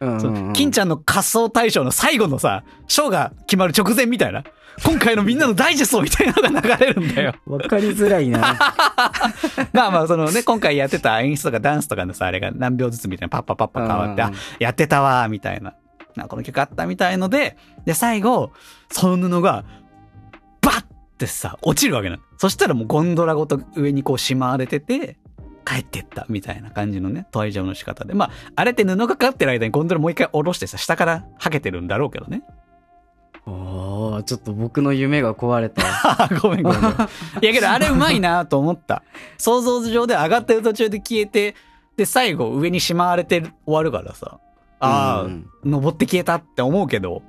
[0.00, 4.42] うんうん金ちゃんの仮装大賞の最後のさ、賞が決まる直前みたいな。
[4.84, 7.34] 今回のみんなのダイジェストみたいなのが流れるんだよ。
[7.46, 8.40] わかりづらいな。
[9.72, 15.74] まあまあ、そのね、今回やってた演出とかダンスとかのさ、あれが何秒ずつみたいなパッパパッパ変わって、うんあ、やってたわ、みたいな。
[16.16, 18.52] なこの曲あったみたいので、で、最後、
[18.90, 19.64] その布が、
[20.62, 20.84] バッ
[21.18, 22.22] てさ、落ちるわけなの。
[22.38, 25.18] そしたらもうゴンドラごと上にこうしまわれてて、
[25.66, 28.14] 帰ってったみたいな感じのね、退場の仕方で。
[28.14, 32.42] まあ、あれって布がかかってる間にゴンドラもう一回下ろしてさ、下からはけてるんだろうけどね。
[33.46, 35.82] おーちょっと僕の夢が壊れた。
[36.24, 36.80] あごめんごめん。
[37.42, 39.02] いやけどあれうまいなと思った。
[39.38, 41.54] 想像上で上がってる途中で消えて、
[41.96, 44.40] で、最後上にしまわれて終わるからさ。
[44.80, 47.22] ああ、うん登って消えたって思うけど、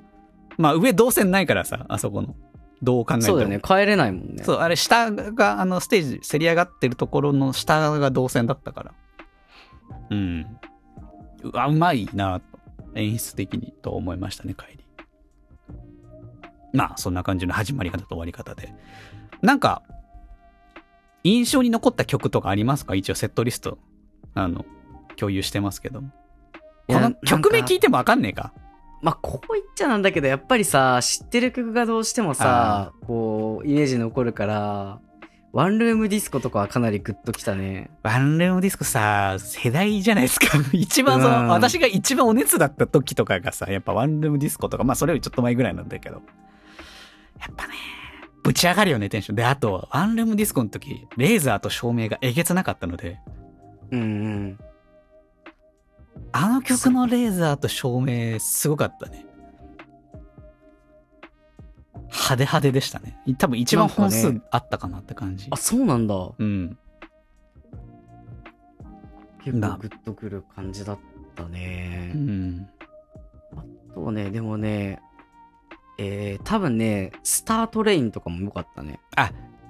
[0.57, 2.35] まあ上動線ないからさ、あそこの。
[2.81, 3.27] どう考えても。
[3.27, 3.59] そうだよね。
[3.63, 4.43] 帰れないもんね。
[4.43, 8.91] そう、あれ下が、あの、ステージ、せり上がってるところの下が動線だったから。
[10.11, 10.45] うん。
[11.43, 12.57] うわ、うまいなと。
[12.93, 14.76] 演出的にと思いましたね、帰り。
[16.73, 18.73] まあ、そんな感じの始まり方と終わり方で。
[19.41, 19.83] なんか、
[21.23, 22.95] 印象に残った曲とかありますか？
[22.95, 23.77] 一応セットリスト、
[24.33, 24.65] あの、
[25.15, 26.11] 共有してますけども。
[26.87, 28.53] この曲名聞いてもわかんねえか？
[29.01, 34.99] まあ、こう言っちゃなんだけど、やっぱりさ、知ってる曲がどうしてもさ、こう、イメージ残るから、
[35.53, 37.89] ワンルームディスコとかはかなりグッときたね。
[38.03, 40.47] ワンルームディスコさ、世代じゃないですか。
[40.73, 46.21] 一番その、うん私が一番お熱だった時とかがさ、やっぱワンルームディスコとか、まあそれよりちょっと前ぐらいなんだけど。
[47.39, 47.73] やっぱね、
[48.43, 49.35] ぶち上がるよね、テンション。
[49.35, 53.19] で、あと、ワンルームディスコの時、レーザーと照明がえげつなかったので、
[53.91, 54.59] うんうん。
[56.31, 59.25] あの曲のレーザーと照明、すごかったね。
[62.09, 63.17] 派手派手でしたね。
[63.37, 65.47] 多分一番本数あったかなって感じ。
[65.51, 66.15] あ、そうなんだ。
[66.37, 66.77] うん。
[69.43, 70.99] 結な構グッとくる感じだっ
[71.35, 72.17] たねう。
[72.17, 72.67] ん。
[73.93, 75.01] そうね、でもね、
[75.97, 78.99] えー、多分ね、 STAR TRAIN とかも良かったね。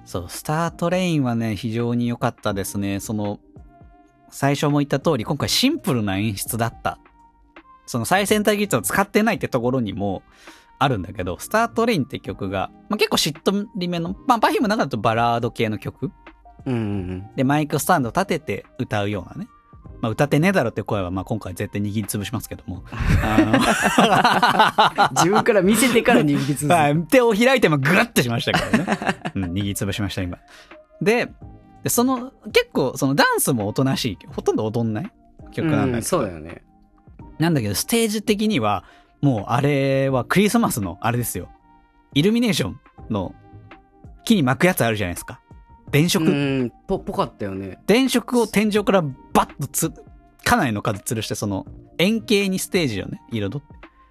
[0.04, 3.00] そう、 STAR TRAIN はね、非常に良かったですね。
[3.00, 3.40] その、
[4.30, 6.98] 最初も言った通り、今回シンプルな演出だった。
[7.86, 10.22] その最先端技術を使ってないってところにも
[10.78, 16.12] あるんだけど、 STAR TRAIN って曲が、まあ、結構しっとりめの、まあ、 Perfume の中だとバラード系の曲
[16.66, 19.50] うんうんで、マイクスタンド立てて歌うようなね。
[20.00, 22.84] まあ、歌ってねえだろって声は、まあ、今回絶対握りつぶしますけども。
[23.22, 23.50] あ
[25.14, 26.66] 自分から見せてから握りつぶす。
[26.66, 28.96] はい、手を開いてもグラッてしましたけどね。
[29.34, 30.38] うん、握りつぶしました、今。
[31.02, 31.28] で、
[31.82, 34.18] でその、結構、そのダンスもおとなしい。
[34.28, 35.10] ほとんど踊んない
[35.52, 36.62] 曲なんだけど、うんそうだよね。
[37.38, 38.84] なんだけど、ステージ的には、
[39.20, 41.48] もうあれはクリスマスの、あれですよ。
[42.14, 42.80] イルミネーション
[43.10, 43.34] の
[44.24, 45.40] 木に巻くやつあるじゃないですか。
[45.90, 46.20] 電飾。
[46.20, 47.78] うん、ぽ、ぽかったよね。
[47.86, 49.92] 電飾を天井からバッとつ、
[50.44, 51.66] かなりの数吊るして、その
[51.98, 53.62] 円形にステージをね、彩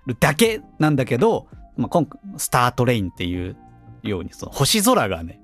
[0.06, 3.56] るだけなんだけど、まあ、今回、スタートレインっていう
[4.04, 5.42] ように、その星空がね、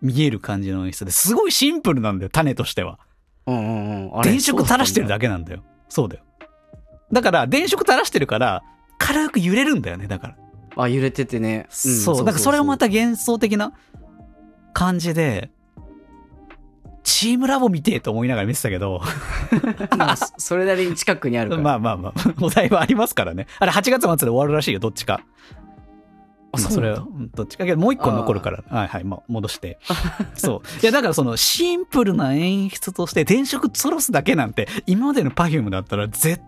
[0.00, 2.98] 見える感じの演出ですごいシンプルなんだよ、種としては。
[3.46, 4.18] うんうんうん。
[4.18, 5.10] あれ電飾垂らしてるけ。
[5.10, 5.62] だけなんだよ。
[5.88, 6.24] そうだよ。
[7.12, 8.62] だから、電飾垂らしてるから、
[8.98, 10.36] 軽く揺れるんだよね、だから。
[10.84, 11.60] あ、揺れててね。
[11.60, 12.24] んそう。
[12.24, 13.72] なんかそれをまた幻想的な
[14.72, 15.50] 感じで、
[17.08, 19.00] チームラボ見てえと思いながら見てたけど、
[19.96, 21.62] まあ、そそれなりに近くにあるから。
[21.62, 23.46] まあまあまあ、お題はありますからね。
[23.58, 25.22] あれ8月末で終わるらしいよ、どっちか。
[26.52, 28.62] あ、まあそれはどっちかけどもう一個残るから。
[28.68, 29.78] はいはい、まあ戻して。
[30.36, 30.82] そう。
[30.82, 36.42] いやだからそのシンプルな演出として電飾つろすだけなんて、今までの Perfume だったら絶、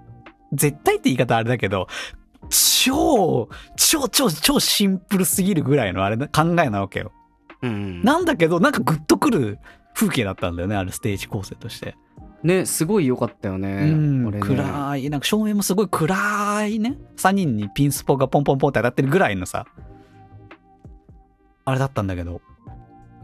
[0.52, 1.88] 絶対って言い方あれだけど、
[2.50, 7.12] 超、超超超シンプルすぎるぐらいのあれな考えなわけよ。
[7.62, 8.02] うんうん。
[8.02, 9.58] なんだけど、なんかグッとくる
[9.94, 11.96] 風景だったんだよね、あるステージ構成として。
[12.42, 13.90] ね、すごい良かったよね。
[13.92, 16.96] うん、俺ね暗い、なんか照明もすごい暗いね。
[17.16, 19.66] 3人にピンスポがポンポンポンって当たってるぐらいのさ、
[21.64, 22.40] あれだったんだけど。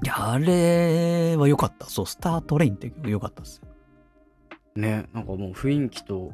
[0.03, 1.87] いや、あれは良かった。
[1.87, 3.69] そう、スタートレインって曲良かったですよ。
[4.77, 6.33] ね、なんかもう雰囲気と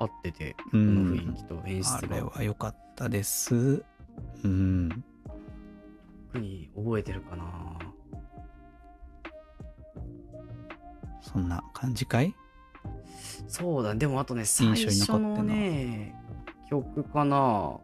[0.00, 3.84] 合ってて、こうんの雰囲気と演あれ出がは良かったです。
[4.42, 5.04] うん。
[6.32, 7.78] 特に覚えてるかな。
[11.24, 12.34] そんな感じかい？
[13.48, 16.14] そうだ、でもあとね、最初ののね、
[16.68, 17.36] 曲かな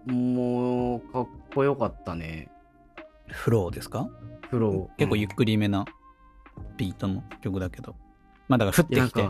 [0.06, 2.50] もう、かっこよかったね。
[3.26, 4.08] フローですか？
[4.50, 4.98] フロー。
[4.98, 5.86] 結構ゆっくりめな
[6.76, 7.96] ビートの曲だけど。
[8.48, 9.28] まあだから降ってきて。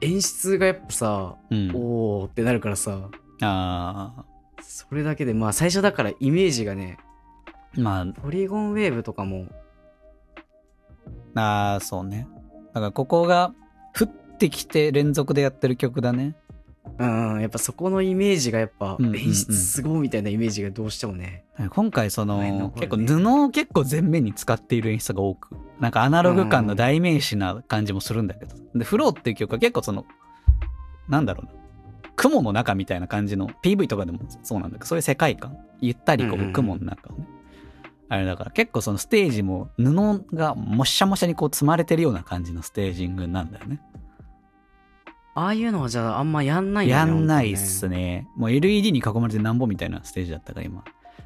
[0.00, 1.70] 演出がやっぱさ、うん。
[1.74, 3.10] おーってなるからさ、
[3.42, 4.24] あ
[4.62, 6.98] それだけで、まあ最初だからイメージがね、
[7.76, 9.46] あ、まあ、ポリゴンウェーブとかも、
[11.34, 12.28] ああ、そうね。
[12.74, 13.54] だからここが
[13.98, 16.34] 降ってきて連続でやってる曲だね。
[16.98, 21.44] うん、やっぱそこのイメージがやっぱうんうんうん演出すごいみたいなイメージがどうしてもね。
[21.70, 25.48] 今回その、前の結構布を結構前面に使っている演出が多く、
[25.80, 28.56] なんかアナログ感の代名詞な感じもするんだけど。
[28.74, 30.04] で、フローっていう曲は結構その、
[31.08, 31.52] なんだろうな。
[32.16, 35.56] 雲の中みたいな感じの PV とかでもそうなんだけど、そういう世界観。
[35.80, 37.26] ゆったりこうんうんううん雲の中をね。
[38.14, 43.80] あれだから結構そのステージも布がもっしゃもしゃにこう積まれてるような感じのステージングなんだよね。
[45.36, 47.00] ああいうのはじゃああんまやんないよね。
[47.00, 47.96] やんないっすね。
[47.96, 48.28] ね。
[48.36, 50.80] もう LED に囲まれてなんぼみたいなステージだったから今。
[50.80, 50.84] あ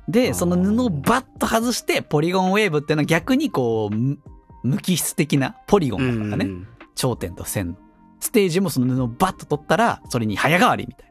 [0.09, 4.19] で、ーその布をバッと外して、ポリゴンウェーブっていうのは逆にこう、む
[4.65, 6.51] 無機質的なポリゴうんンだからね。
[6.51, 7.77] うんうん頂点と線の。
[8.19, 11.08] ステージもその布をバッと取ったら、それに早変わりみたいな。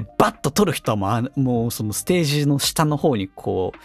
[0.00, 3.78] で、バッと取る人はもうもうそのステージの下の方にこう、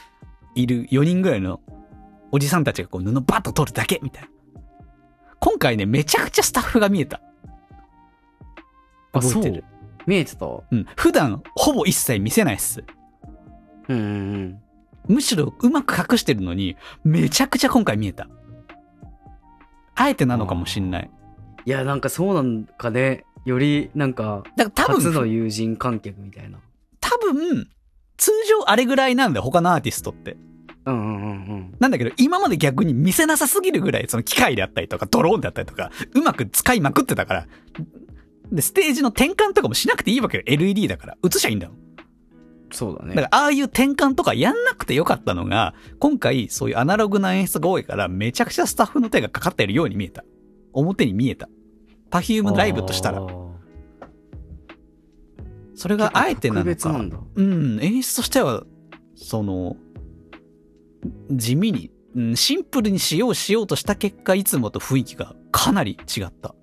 [0.54, 1.60] いる4人ぐらいの
[2.32, 4.30] おじさんたちがこう布バッと取るだけみたいな。
[5.40, 7.20] 今回ね、めちゃくちゃスタッフが見えた。
[9.12, 9.64] あ、覚えてるそう。
[10.06, 10.46] 見えてた？
[10.46, 10.86] うん。
[10.96, 12.84] 普段、ほぼ一切見せないっす。
[13.90, 15.16] うんうんうん。
[15.16, 18.28] むしろうまく隠してるのに、めちゃくちゃ今回見えた。
[19.96, 21.10] あえてなのかもしんない。
[21.66, 26.60] いや、なんかそうなんかね、よりなんか、だから多初の分、友人観客みたいな。
[27.00, 27.68] 多分、
[28.18, 30.38] 通常あれぐらいなんだよ、他のアーティストって。
[30.86, 31.76] うんうんうんうん。
[31.80, 37.48] なんだけど、今まで逆に見せなさすぎるぐらい、その機械であったりとか、ドローンであったりとか、うまく使いまくってたから。
[38.52, 40.44] で、ステージの転換とかもしなくていいわけよ。
[40.46, 41.18] LED だから。
[41.26, 41.74] 映しゃいいんだよ。
[42.72, 43.16] そうだね。
[43.16, 50.24] だから、ああいう転換とかやんなくてよかったのが、今回、そういうアナログな演出が多いから、めちゃくちゃスタッフの手がかかってるように見えた。
[50.74, 51.48] 表に見えた。
[52.14, 53.26] パフュームライブとしたら。
[55.74, 57.10] それがあえてな特のかん。
[57.10, 57.18] だ。
[57.34, 58.66] うん、演出としては、
[59.16, 59.78] その、
[61.32, 66.54] 地味に、うんシンプルにしようしようとした結果、いつもと雰囲気がかなり違った。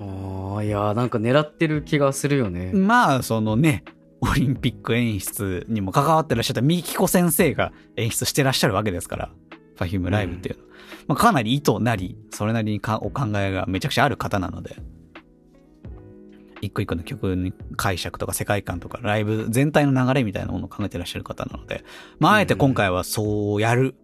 [0.00, 2.72] ああ、いや、なんか狙ってる気がするよね。
[2.74, 3.84] まあ、そのね、
[4.20, 9.30] オリンピック演出にも関わってらっしゃった三木子先生が演出してらっしゃるわけですから、
[9.76, 10.68] パフュームライブっていうのは。
[11.08, 14.76] まあ、かなり意図なり、それなりにかお考えがめちゃくちゃある方なので、
[16.60, 21.84] 一個一個の曲に解釈とか世界観とかライブ全体の流れみたいなものを考えてらっしゃる方なので、
[22.18, 23.94] まあ、あえて今回はそうやる。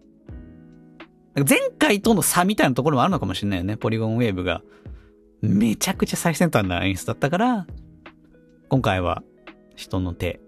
[1.48, 3.76] 前回との差みたいなところもあるのかもしれないよね。
[3.76, 4.62] ポリゴンウェーブが
[5.40, 7.66] めちゃくちゃ最先端な演出だったから、
[8.68, 9.22] 今回は
[9.74, 10.40] 人の手、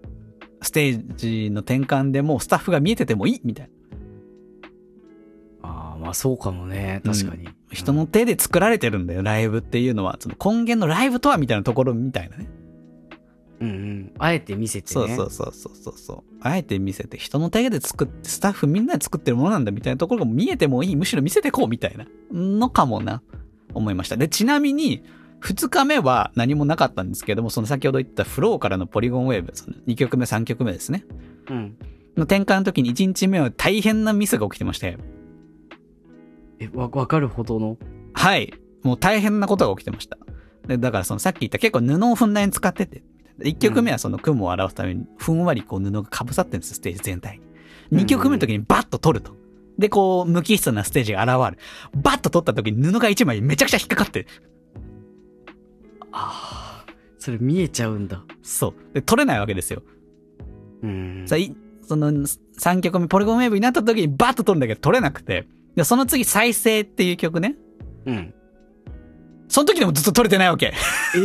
[0.61, 3.73] ステージの転換でもうスタッフが見えててもいいみたいな。
[6.05, 7.01] まあそうかもね。
[7.03, 7.49] 確かに。
[7.71, 10.17] 人の手で作られてるんだよ、ライブっていうのは。
[10.19, 12.47] その根源のライブとはみたいなところみたいなね。
[13.59, 14.13] うんうん。
[14.19, 14.91] あえて見せてね。
[14.93, 16.23] そうそうそうそうそうそう。
[16.41, 23.21] あえて見せて、人の手で作って、スタッフみんなで作ってるものなんだみたいなところが見えてもいい、むしろ見せてこうみたいなのかもな、
[23.73, 24.17] 思いました。
[24.17, 25.03] で、ちなみに、
[25.41, 31.05] 2日目は何もなかったんですけども、その先ほど言ったフローからのポリゴンウェーブ、その2曲目、3曲目ですね。
[31.49, 31.77] うん。
[32.17, 34.97] の転換の時に1日目は大変なミスが起きてまして、
[36.59, 37.77] え、わ、わかるほどの？
[38.13, 38.53] はい。
[38.83, 40.17] もう大変なことが起きてました。
[40.67, 43.03] で、だからそのさっき言った結構布をふんだんに使ってて、
[43.39, 47.41] 1曲目はその雲を表すためにふんわりこう布がかぶさってるんですステージ全体
[47.91, 48.03] に。
[48.03, 49.35] 2曲目の時にバッと取ると。
[49.77, 51.61] で、こう無機質なステージが現る。
[51.95, 54.27] バッと取った時に布が1枚めちゃくちゃ引っかかって、
[56.11, 58.23] ああ、それ見えちゃうんだ。
[58.41, 58.93] そう。
[58.93, 59.83] で、取れないわけですよ。
[60.83, 61.25] うん。
[61.27, 65.47] さいその3曲目ポリゴンウェーブになった時にバッと取るんだけど取れなくて。
[65.75, 67.55] で、その次再生っていう曲ね。
[68.05, 68.33] うん。
[69.47, 70.73] その時でもずっと取れてないわけ。
[71.15, 71.21] ええ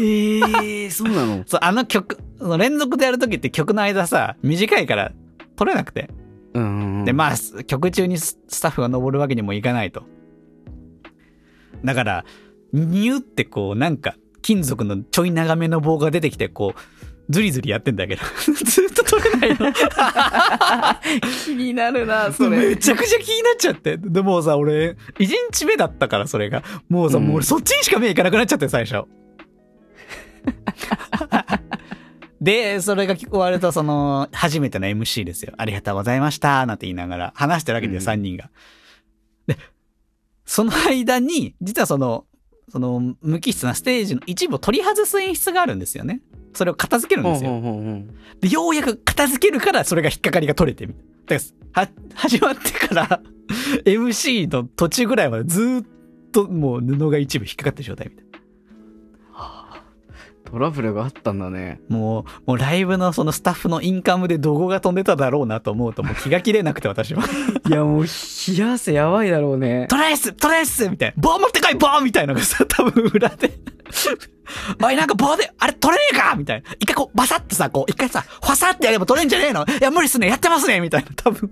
[0.86, 1.44] ー、そうなの？
[1.46, 5.12] そう、あの曲、その連続でやるときって曲の間さ、短いから
[5.56, 6.10] 取れなくて。
[6.54, 7.04] うん。
[7.04, 10.02] で、まあ、曲中にススタッフが登るわけにもいかないと。
[11.84, 12.24] だから、
[12.72, 16.80] ニュってこう、なんか、金属のちょい長めの棒が出てきて、こう、
[17.30, 19.72] ズリズリやってんだけど、 ずっと取れないの。
[21.44, 22.70] 気になるな、それ。
[22.70, 23.96] めちゃくちゃ気になっちゃって。
[23.96, 24.96] でもうさ、俺、1
[25.52, 26.64] 日目だったから、それが。
[26.88, 29.06] もうさ、うんもう俺そっちにしか目いかなくなっちゃって、最初。
[32.40, 35.52] で、それが終わると、その、初めての MC ですよ。
[35.56, 38.50] ありがとうございました、なんて言いながら、話してるわけでうん3人が。
[39.46, 39.56] で、
[40.46, 42.24] その間に、実はその、
[42.70, 46.22] その、無機質なステージの一部を取り外す演出があるんですよね。
[46.54, 47.60] それを片付けるんですよ。
[48.40, 51.38] で、ようやく片付けるから、それが引っかかりが取れてみたいな。
[51.38, 53.20] だから、は、始まってから、
[53.84, 55.86] MC の途中ぐらいまでずーっ
[56.32, 58.29] ともう布が一部引っかかってる状態みたいな。
[60.50, 61.80] トラブルがあったんだね。
[61.88, 67.22] もう、もうライブのそのスタッフのインカムでどこが飛んでただろうなと思うともう気が切れなくて私は。
[67.68, 69.86] いや、もう、冷や汗やばいだろうね。
[69.88, 71.14] トライストライスみたいな。
[71.16, 73.52] 棒持ってこい棒みたいなのがさ、 多分裏で。
[74.82, 76.68] おい、なんか棒で、あれ取れねえかみたいな。
[76.80, 80.26] 一回こう、バサッとさ、こう、一回さ、ファサってやれば取れんじゃねえのいや、無理っすね。
[80.26, 81.48] やってますねみたいな、多分。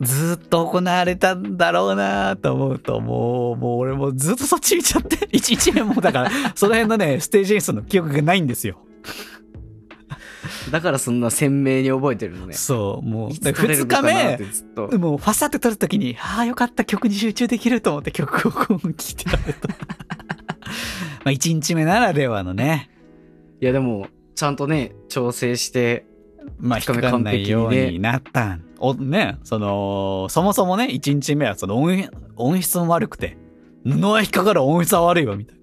[0.00, 8.78] ずーっと行われたんだろうなと思うと、もう、もう俺もずっとそっち見ちゃって、 一一年もだから、その辺のね、ステージ演出の記憶がないんですよ。
[10.70, 12.54] だからそんな鮮明に覚えてるのね。
[12.54, 14.98] そう、もう、いつ撮れる二日目。
[14.98, 19.38] もうファサって撮るときに、ああ、よかった、曲に集中できると思って曲をこう聴いてた。
[21.24, 22.90] まあ、1日目ならではのね、
[23.60, 24.06] いや、でも、
[24.36, 26.06] ちゃんとね、調整して、
[26.60, 28.67] まあ、引っかかんないようになったん。
[28.78, 31.92] お、ね、その、そもそもね、1日目はその音
[32.36, 33.36] 音質も悪くて、
[33.84, 35.62] 布は引っかかる音質は悪いわ、みたいな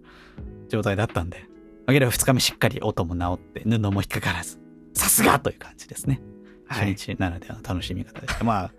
[0.69, 1.45] 状態だったんで。
[1.86, 4.60] だけど2日目しっかり音も直って、布も引っかからず、
[4.93, 6.21] さすがという感じですね。
[6.67, 6.95] 初はい。
[6.95, 8.43] 日ならではの楽しみ方でした。
[8.43, 8.71] まあ、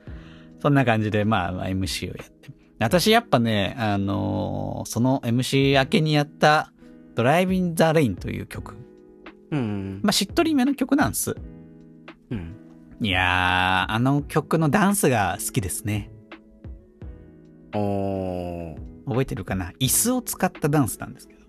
[0.60, 2.50] そんな感じで、まあ、まあ MC をやって。
[2.78, 6.72] 私やっぱね、あのーその MC 明けにやった、
[7.14, 8.74] ドライビン・ザ・レインという曲。
[9.50, 10.00] うん。
[10.02, 11.34] まあ、しっとりめの曲なんです。
[12.30, 12.54] うん。
[13.00, 16.10] いやー、あの曲のダンスが好きですね。
[17.74, 18.76] おー。
[19.06, 19.72] 覚えてるかな？
[19.80, 21.40] 椅子を使ったダンスなんですけど。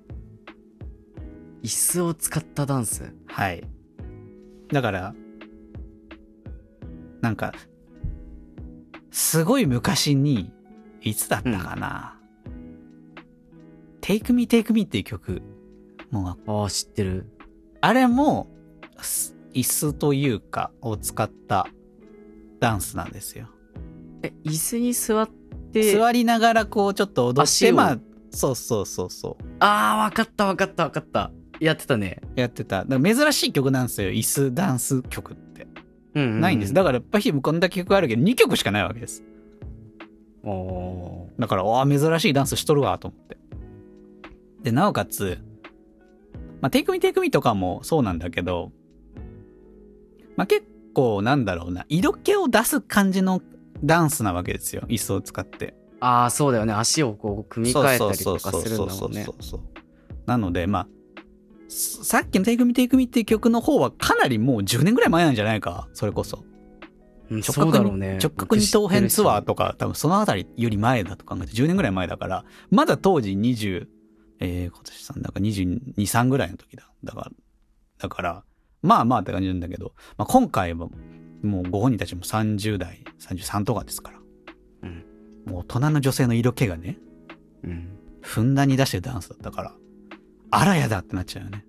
[1.64, 3.14] 椅子を使ったダンス？
[3.28, 3.64] はい。
[4.72, 5.16] だから、
[7.22, 7.54] なんか、
[9.12, 10.52] すごい昔に、
[11.02, 12.20] いつだったかな、
[14.02, 15.42] Take Me Take Me っていう曲。
[16.12, 17.26] もう、ああ、知ってる。
[17.80, 18.50] あれも、
[19.00, 21.68] す椅子というか、を使った
[22.60, 23.48] ダンスなんですよ。
[24.22, 25.30] え、椅子に座っ
[25.74, 29.44] て、座りながらこうちょっと踊って、まあ、そうそうそうそう。
[29.60, 31.32] ああ、わかったわかったわかった。
[31.60, 32.22] やってたね。
[32.36, 32.86] やってた。
[32.86, 34.12] だから珍しい曲なんですよ。
[34.12, 35.68] 椅子ダンス曲って。
[36.14, 36.42] うん、うん。
[36.42, 36.74] ないんです。
[36.74, 39.24] だから、やっぱりこんだけ曲あるけど、2曲しかないわけです。
[40.44, 41.42] おー。
[41.42, 43.38] だから、ああ、珍しいダンスしとるわ、と思って。
[44.62, 45.40] で、なおかつ、
[46.62, 48.72] まあ、テイクミテイクミとかもそうなんだけど、
[50.38, 53.42] まあ、結構、なんだろうな、色気を出す感じの
[53.84, 54.84] ダンスなわけですよ。
[54.88, 55.76] 椅子を使って。
[56.00, 56.74] ああ、そうだよね。
[56.74, 59.44] 足をこう、組み替えたりとかするんだもんねそうそうそう。
[59.44, 59.62] そう
[60.28, 60.88] なので、まあ、
[61.68, 66.44] すさっきのテイクミテイクミっていう曲の方はかなりもう10年ぐらい前なんじゃないかそれこそ。
[67.30, 68.20] うん、直角に、だろうね。
[68.22, 69.48] 直角二等辺ツアーと。
[69.48, 73.88] とか、多分そのあたりより前だと考えて10年ぐらい前だから、まだ当時20、
[74.40, 76.90] えー、今年さんだから22、3ぐらいの時だ。
[77.04, 77.32] だから、
[78.00, 78.44] だから、
[78.82, 80.88] まあまあって感じなんだけど、まあ今回は
[81.42, 84.20] もうご本人たちも30代、33とかですから。
[84.84, 85.04] うん
[85.48, 86.98] もう大人の女性の色気がね、
[87.64, 87.98] うん。
[88.22, 89.76] ふんだんに出してるダンスだったから、
[90.52, 91.66] あらやだってなっちゃうよね。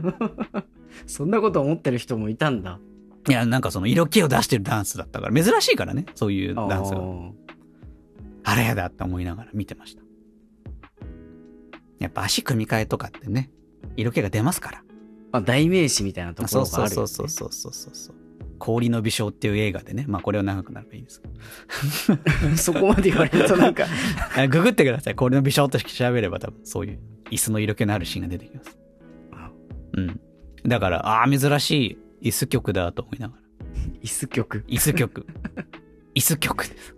[1.06, 2.80] そんなこと思ってる人もいたんだ。
[3.28, 7.00] いや、なんかその色気を出してるダンスだったから、珍しいからね、そういうダンスが。
[8.44, 10.02] あらやだって思いながら見てました。
[11.98, 13.50] やっぱ足組み替えとかってね、
[13.96, 14.82] 色気が出ますから。
[15.32, 17.06] まあ、代名詞みたいなとこそうろがあるよ、ね。
[17.06, 18.16] そうそうそうそうそうそう。
[18.58, 22.56] 氷の微笑っていう映画でね、まあこれは長くなればいいんですけど。
[22.56, 23.84] そこまで言われるとなんか、
[24.36, 25.14] あググってください。
[25.14, 26.98] 氷の微笑と調べれば多分そういう
[27.30, 28.78] 椅子の色気のあるシーンが出てきます。
[29.96, 30.20] うん。
[30.66, 33.42] だから、ああ、珍しい椅子曲だと思いながら。
[34.02, 34.64] 椅子曲。
[34.68, 35.26] 椅子曲。
[36.14, 36.96] 椅子曲です。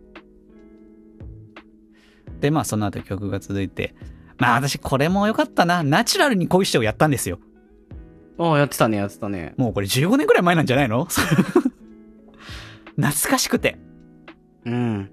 [2.41, 3.95] で、まあその後曲が続いて、
[4.39, 5.83] まあ私これも良かったな。
[5.83, 7.41] ナチュラルに恋してをやったんですよ。
[8.39, 9.55] ああ、やってたね、やってたね。
[9.57, 11.07] もうこれ15年くらい前なんじゃないの？
[12.97, 13.79] 懐かしくて。
[14.65, 15.11] うん。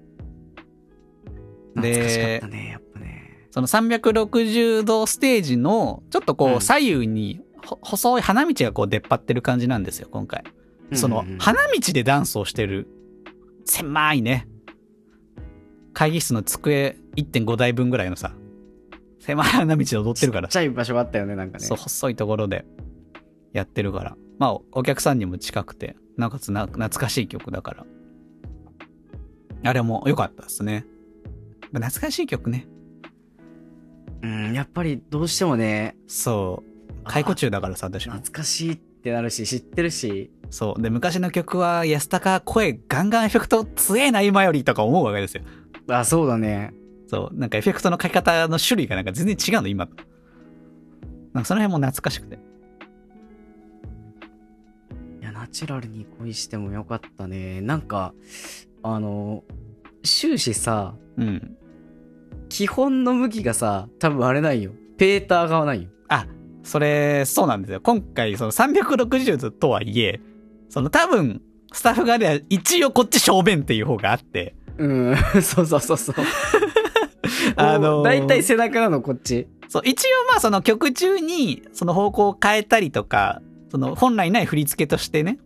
[1.76, 3.46] で懐かしかったね、やっぱね。
[3.50, 10.44] その360度ステージの、ちょっとこう左右にほ細い花道がこう出っ張ってる感じなんですよ、今回。
[10.92, 12.86] その花道でダンスをしてる
[13.64, 14.46] 狭いね。
[15.92, 18.32] 会議室の机1.5台分ぐらいのさ、
[19.18, 21.64] 狭い花道で踊ってるからちっちゃい場所があったよね、なんかね。
[21.64, 22.64] そう、細いところで
[23.56, 24.16] やってるから。
[24.38, 27.86] まあ、おお客さんにも近くて、なおかつな懐かしい曲だから。
[29.64, 30.84] あれも良かったですね。
[31.72, 32.66] 懐かしい曲ね。
[34.22, 37.04] うん、やっぱりどうしてもね、そう。
[37.04, 38.14] 解雇中だからさ、私も。
[38.14, 40.82] 懐かしいってなるし、知ってるし、そう。
[40.82, 45.42] で、昔の曲は、安高声ガンガンエフェクト強えな、今よりとか思うわけですよ。
[45.88, 46.72] あ、そうだね。
[47.08, 47.36] そう。
[47.38, 49.96] なんかエフェクトの書き方の種類がなんか全然違うの、今と。
[51.32, 52.38] なんかその辺も懐かしくて。
[55.46, 57.60] ナチュラルに恋してもよかったね。
[57.60, 58.12] なんか、
[58.82, 59.44] あの、
[60.02, 61.56] 終始さ、うん。
[62.48, 64.72] 基本の向きがさ、多分あれないよ。
[64.98, 65.88] ペーター側ないよ。
[66.08, 66.26] あ、
[66.64, 67.80] それ、そうなんですよ。
[67.80, 70.20] 今回、その360度とはいえ、
[70.68, 71.40] その多分、
[71.72, 76.14] スタッフ側では一応こっち正面っていう方があって、うん、 そうそうそうそう。
[77.54, 79.46] あのー大体背中なの、こっち。
[79.68, 83.40] そう、一応まあその曲中にその方向を変えたりとか、
[83.76, 85.38] その本来ない振り付けとしてね、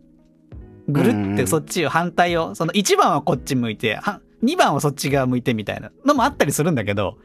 [0.87, 7.17] ぐるってそっちを反対を、その1番はこっち向いて、は2番はそっち側向いてみたいなのもあったりするんだけど、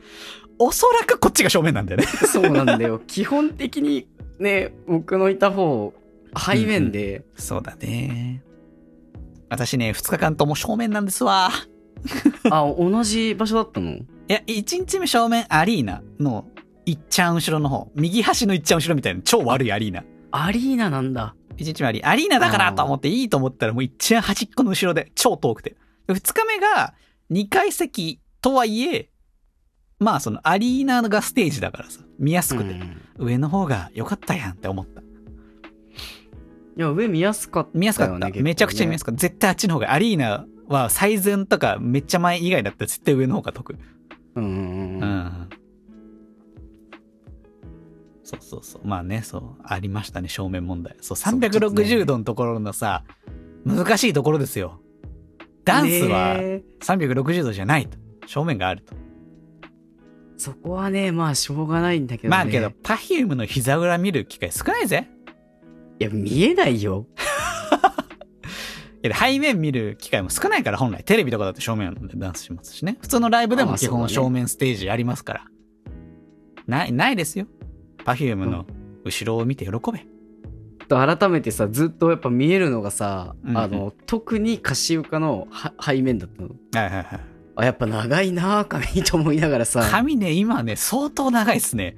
[0.58, 2.06] おそらくこっちが正面なんだよね。
[2.06, 3.00] そうなんだよ。
[3.06, 4.08] 基本的に
[4.40, 5.94] ね、僕のいた方、
[6.36, 8.42] 背面で、そうだね。
[9.48, 11.50] 私ね、2日間とも正面なんですわ。
[12.50, 13.92] あ、同じ場所だったの？
[13.92, 16.46] いや、1日目正面アリーナの
[16.84, 20.02] いっちゃん後ろの方、右端のいっちゃん後ろみたいな超悪いアリーナ。
[20.44, 21.34] アリーナなんだ。
[21.56, 25.76] 1日目アリアリーナだからと思っていいと思ったらもう一番端っこの後ろで超遠くて。
[26.08, 26.94] 2日目が
[27.30, 29.10] 2階席とはいえ、
[29.98, 35.00] まあそのアリーナがステージだからさ、見やすくて、うん上の方が良かったやんって思った。
[35.00, 35.04] い
[36.76, 37.80] や、上見やすかったよね。
[37.80, 38.28] 見やすかった。
[38.30, 39.20] めちゃくちゃ見やすかった。
[39.20, 43.76] 絶対あっちの方が、アリーナは最前とかめっちゃ前以外だったら絶対上の方が得。
[44.34, 44.46] うんう。
[45.06, 45.48] ん。
[48.26, 48.82] そうそうそう。
[48.84, 50.96] まあね、そう、ありましたね、正面問題。
[51.00, 53.04] そう、そうちょっとね360度のところのさ、
[53.64, 54.80] 難しいところですよ。
[55.64, 57.96] ダンスはね360度じゃないと。
[58.26, 58.94] 正面があると。
[60.36, 62.36] そこはね、まあ、しょうがないんだけどね。
[62.36, 65.08] まあけど、Perfume の膝裏見る機会少ないぜ。
[66.00, 67.06] いや、見えないよ。
[69.04, 71.04] いや背面見る機会も少ないから、本来。
[71.04, 72.98] テレビとかだって正面でダンスしますしね。
[73.00, 75.44] 普通のライブでも基本正面ステージありますから。
[76.66, 77.46] ない、ないですよ。
[78.06, 78.64] Perfume の
[79.04, 80.06] 後ろを見て喜べ。
[80.88, 86.48] と改めてさ、ずっとやっぱ見えるのがさ、うんあの、特にカシウカのは背面だったの。
[86.48, 87.20] はいはいはい。
[87.56, 91.96] あ、やっぱ長いなぁ、髪と思いながらさ、髪ね、今ね、相当長いっすね。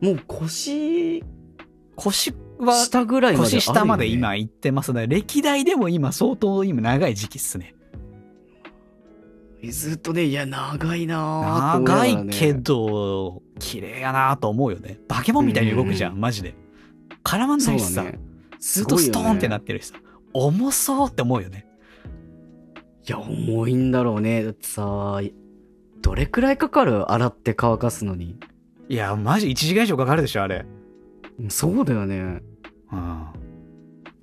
[0.00, 1.22] もう腰
[1.96, 3.56] 腰は、下ぐらいまでね。
[3.56, 5.06] 腰下まで今行ってますね。
[5.06, 7.74] 歴代でも今相当今長い時期っすね。
[9.70, 14.98] ずっとね、いや、長いなぁと思いなが長いけど、綺麗やなと思うよね。
[15.08, 16.54] バケモンみたいに動くじゃん、うんマジで。
[17.22, 18.18] 絡まんないしさ、ね。
[18.58, 19.94] ずっとストーンってなっってるしさ、
[20.34, 21.66] 重そうって思うよね。
[23.06, 24.42] いや、重いんだろうね。
[24.44, 25.20] だってさ、
[26.00, 27.10] どれくらいかかる？
[27.12, 28.36] 洗って乾かすのに。
[28.88, 30.66] いや、マジ1時間以上かかるでしょ、あれ。
[31.48, 32.42] そうだよね。
[32.90, 33.26] うん。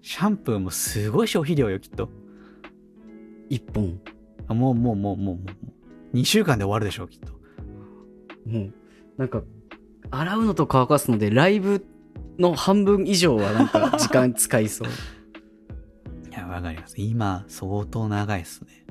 [0.01, 2.09] シャンプーもすごい消費量よ、きっと。
[3.49, 3.99] 一本。
[4.49, 5.39] もう、もう、もう、もう、も
[6.13, 6.17] う。
[6.17, 7.33] 2週間で終わるでしょ、きっと。
[8.45, 8.73] もう、
[9.19, 9.43] なんか、
[10.11, 11.85] 洗うのと乾かすので、ライブ
[12.39, 14.87] の半分以上はなんか時間使いそう。
[16.31, 16.95] いや、わかります。
[16.97, 18.85] 今、相当長いっすね。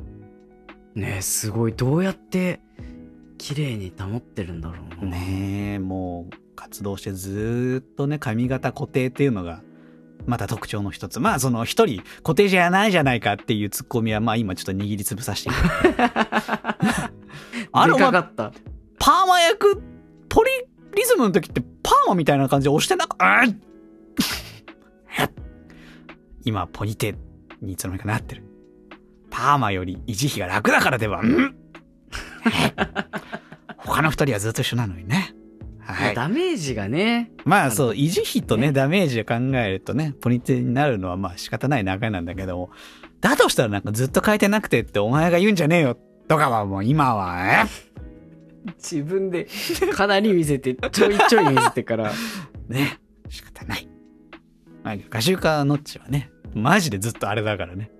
[0.94, 1.72] ねえ、すごい。
[1.72, 2.60] どうやって、
[3.38, 5.12] 綺麗に保ってるんだろうな。
[5.12, 9.62] ねえ、もう、活動してずーっとね、髪型固定っていうのが、
[10.26, 11.20] また特徴の一つ。
[11.20, 15.50] まあ、その一人、固定じゃないじゃないかっていうツッコミは、まあ今ちょっと握りつぶさせて。
[17.72, 18.52] あれ、かかった。
[18.98, 19.80] パーマ役、
[20.38, 20.50] ポリ
[20.94, 23.60] リズムの時ってパーマみたいな感じで押してなかうん
[26.46, 27.16] 今、ポニテ
[27.60, 28.44] にいつの間にかなってる。
[29.30, 31.56] パーマより維持費が楽だからでは、うん
[33.78, 35.34] 他の二人はずっと一緒なのにね。
[35.80, 36.14] はい。
[36.14, 37.32] ダメージがね。
[37.44, 42.70] まあそう、維持費とね、ねダメージを考えるとね、ポニテになるのはまあ仕方ない流れなんだけども、
[43.20, 47.87] だとしたらなんかずっと変えてなくてってお前が言うんじゃねえよとかはもう今は、え？
[48.76, 49.48] 自分で
[49.94, 52.12] かなり見せて、ちょいちょい見せてから。
[52.68, 52.98] ね、
[53.28, 53.88] 仕方ない。
[54.82, 57.90] まあ、ガシュカノッチはね、マジでずっとあれだからね。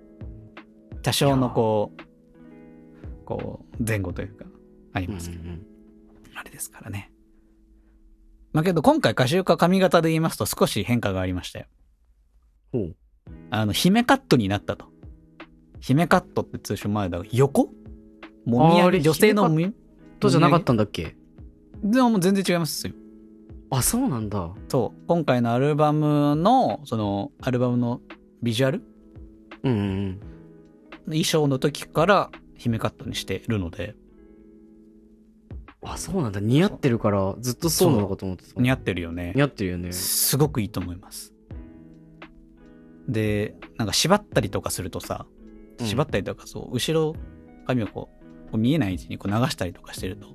[1.01, 4.45] 多少のこう、こう、前後というか、
[4.93, 5.43] ありますけど、
[6.35, 7.11] あれですからね。
[8.51, 11.65] まあけど今回ガシュカ髪型で言いますと少し変化がありましたよ。
[12.71, 12.95] ほう。
[13.51, 14.87] あの、姫カットになったと。
[15.79, 17.71] 姫カットって通称前だ横？
[18.45, 19.73] もみあげ、女性のもみ、
[20.19, 21.15] とじゃなかったんだっけ？
[21.83, 22.93] でももう全然違いますよ。
[23.71, 24.51] あ、そうなんだ。
[24.67, 25.05] そう。
[25.07, 28.01] 今回のアルバムの、その、アルバムの
[28.41, 28.83] ビジュアル？
[29.63, 30.19] うんうんうん。
[31.05, 33.95] 衣装の時から姫カットにしてるので、
[35.81, 36.39] あ、そうなんだ。
[36.39, 38.59] 似合ってるから、ずっとそうなのかと思ってた。
[38.59, 39.41] 似合ってるよね似。
[39.41, 39.93] 合ってるよね。
[39.93, 41.33] すごくいいと思います。
[43.07, 45.25] で、なんか縛ったりとかするとさ、
[45.79, 47.15] うん縛ったりとかそう、後ろ
[47.65, 48.18] 髪をこう、こ
[48.53, 50.27] う見えない位置にこう流したりとかしてると、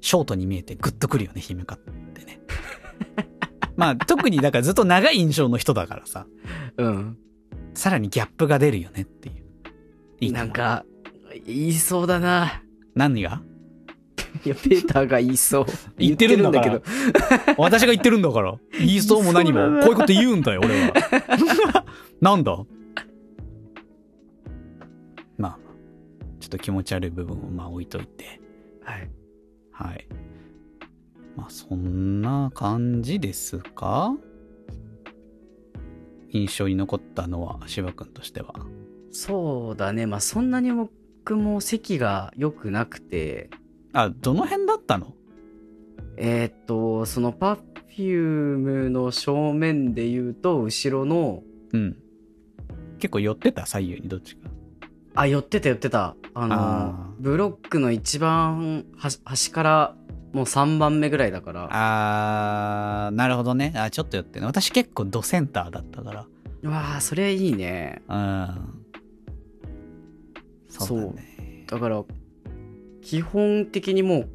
[0.00, 2.40] ショートに見えてグッとくるよね、姫カってね。
[3.76, 6.26] まあ特にだからずっと長い印象の人だからさ、
[6.76, 7.18] うん。
[7.74, 9.34] さらにギャップが出るよねっていう。
[10.20, 10.84] いいなんか、
[11.46, 12.62] 言いそうだな。
[12.94, 13.42] 何が？
[14.44, 15.66] いや、ペーターが言いそう。
[15.98, 16.82] 言ってるんだけど。
[17.58, 18.54] 私が言ってるんだから。
[18.78, 19.60] 言いそうも何も。
[19.82, 21.84] こういうこと言うんだよ、俺は。
[22.20, 22.56] なんだ？
[26.46, 28.40] ちょっと気持ち悪い部分をまあ置いといて。
[28.84, 29.10] はい。
[29.72, 30.06] はい。
[31.34, 34.14] まあそんな感じですか？
[36.30, 38.54] 印象に残ったのは芝君としては。
[39.10, 40.06] そうだね。
[40.06, 43.50] まあ、そんなに僕も席が良くなくて、
[43.92, 45.14] あ、どの辺だったの？
[46.16, 51.42] えーっと、そのパフュームの正面で言うと、後ろの、
[51.72, 51.96] うん。
[53.00, 53.66] 結構寄ってた？
[53.66, 54.48] 左右にどっちか。
[55.16, 56.16] あ、寄ってた寄ってた。
[56.34, 59.94] あの、あーブロックの一番端端から
[60.32, 61.68] もう3番目ぐらいだから。
[61.70, 63.72] あー、なるほどね。
[63.76, 64.46] あ、ちょっと寄ってね。
[64.46, 66.26] 私結構ドセンターだったから。
[66.62, 68.02] うわあ、それいいね。
[68.08, 68.84] うん。
[70.68, 71.64] そうだね。
[71.66, 72.04] だから、
[73.00, 74.28] 基本的にもう、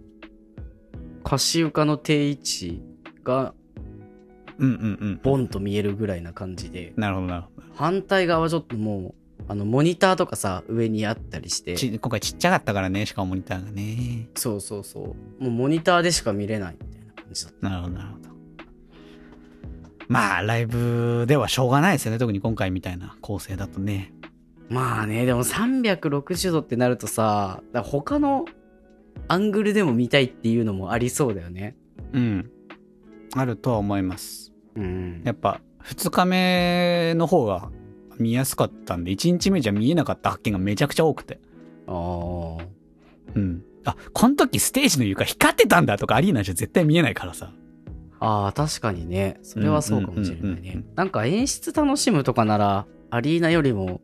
[1.24, 2.82] カシウカの定位置
[3.24, 3.54] が
[4.58, 5.20] うんうんうん。
[5.22, 7.68] ボンと見えるぐらいな感じで、なるほどなるほど。
[7.74, 14.30] 反対側はちょっともう、あの、モニターとかさ、上にあったりして、ち今回ちっちゃかったからね、しかもモニターがね。
[14.36, 15.44] そうそうそう。
[15.44, 17.70] もうモニターでしか見れないみたいな感じだった。
[17.70, 18.30] なるほどなるほど。
[20.08, 22.18] まあ、ライブではしょうがないですよね。
[22.18, 24.14] 特に今回みたいな構成だとね。
[24.70, 28.46] まあね、でも360度ってなるとさ、他の
[29.28, 31.76] アングルでも見たいっていうのもありそうだよね。
[32.14, 32.50] うん。
[33.36, 34.52] あるとは思います。
[34.76, 35.22] うん。
[35.24, 37.70] やっぱ、2日目の方が
[38.20, 41.40] 見やすかったんで、1日目じゃ見えなかった発見がめちゃくちゃ多くて。
[41.88, 42.66] ああ。
[43.36, 43.64] うん。
[43.86, 47.52] あ、この時ステージの床光ってたんだとかアリーナじゃ絶対見えないからさ。
[48.20, 49.40] ああ、確かにね。
[49.42, 50.84] それはそうかもしれないうんうんうんね。
[50.96, 54.02] なんか演出楽しむとかなら、アリーナよりも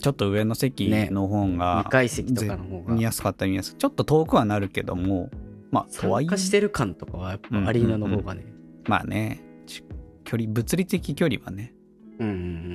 [0.00, 3.74] ちょっと上の席の方が、2階席とかの方が見やすかった見やすい。
[3.76, 5.30] ちょっと遠くはなるけども、
[5.70, 8.44] まあ、とはいえ参加、してる感とかはやっぱアリーナの方がね。
[8.86, 9.84] まあね、ち
[10.24, 11.79] 距離、物理的距離はね、うんうんうん。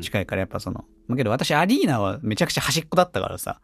[0.01, 3.61] 近いからやっぱその、まあけど私アリーナはめちゃくちゃ端っこだったからさ、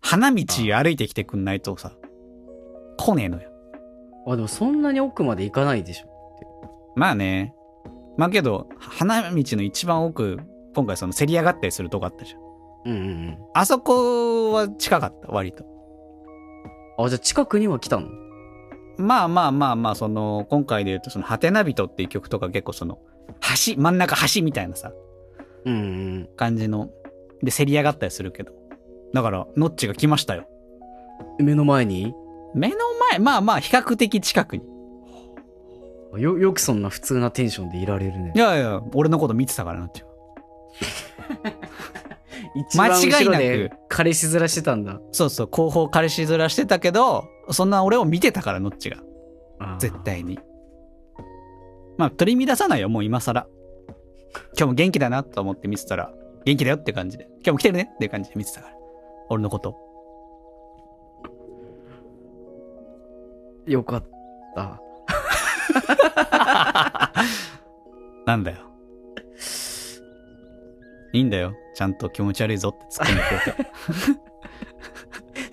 [0.00, 1.92] 花道歩いてきてくんないとさ、
[2.96, 3.50] 来ねえのよ。
[4.26, 6.94] あ、でもそんなに奥まで行かないでしょ。
[6.96, 7.54] まあね。
[8.16, 10.38] まあけど、花道の一番奥、
[10.74, 12.40] 今回その競り上がったりするとこあったじゃん。
[12.86, 13.38] うんうんうん。
[13.54, 15.64] あそこは近かった、割と。
[16.98, 18.08] あ、じゃあ近くには来たの？
[18.98, 22.98] まあまあまあまあ、その、今回で言うと、その、ハテナビトっていう曲とか結構その、
[23.40, 24.92] 橋、真ん中橋みたいなさ、
[25.64, 25.76] うんう
[26.20, 26.28] ん。
[26.36, 26.90] 感じの、
[27.42, 28.52] で、競り上がったりするけど。
[29.12, 30.46] だから、ノッチが来ましたよ。
[31.38, 32.14] 目の前に？
[32.54, 32.76] 目の
[33.10, 34.64] 前、まあまあ、比較的近くに。
[36.18, 38.38] よ、よくそんな普通なテンションでいられるねい。
[38.38, 40.08] やいや、俺のこと見てたから、ノッチは。
[42.54, 45.00] 一番間違いでな彼氏面してたんだ。
[45.12, 48.96] そうそう、後方彼氏面してたけど、そんな俺を見てたから、ノッチが。
[49.78, 49.94] 絶。
[50.04, 50.38] 対に。
[52.00, 53.46] まあ、取り乱さないよ、もう今更。
[54.56, 56.10] 今日も元気だなと思って見てたら、
[56.46, 57.24] 元気だよって感じで。
[57.24, 58.74] 今日も来てるねっていう感じで見てたから。
[59.28, 59.76] 俺のこと。
[63.66, 64.04] よかっ
[64.54, 64.80] た。
[68.24, 68.56] なんだよ。
[71.12, 71.52] いいんだよ。
[71.74, 73.64] ちゃんと気持ち悪いぞって突っ込んでくれ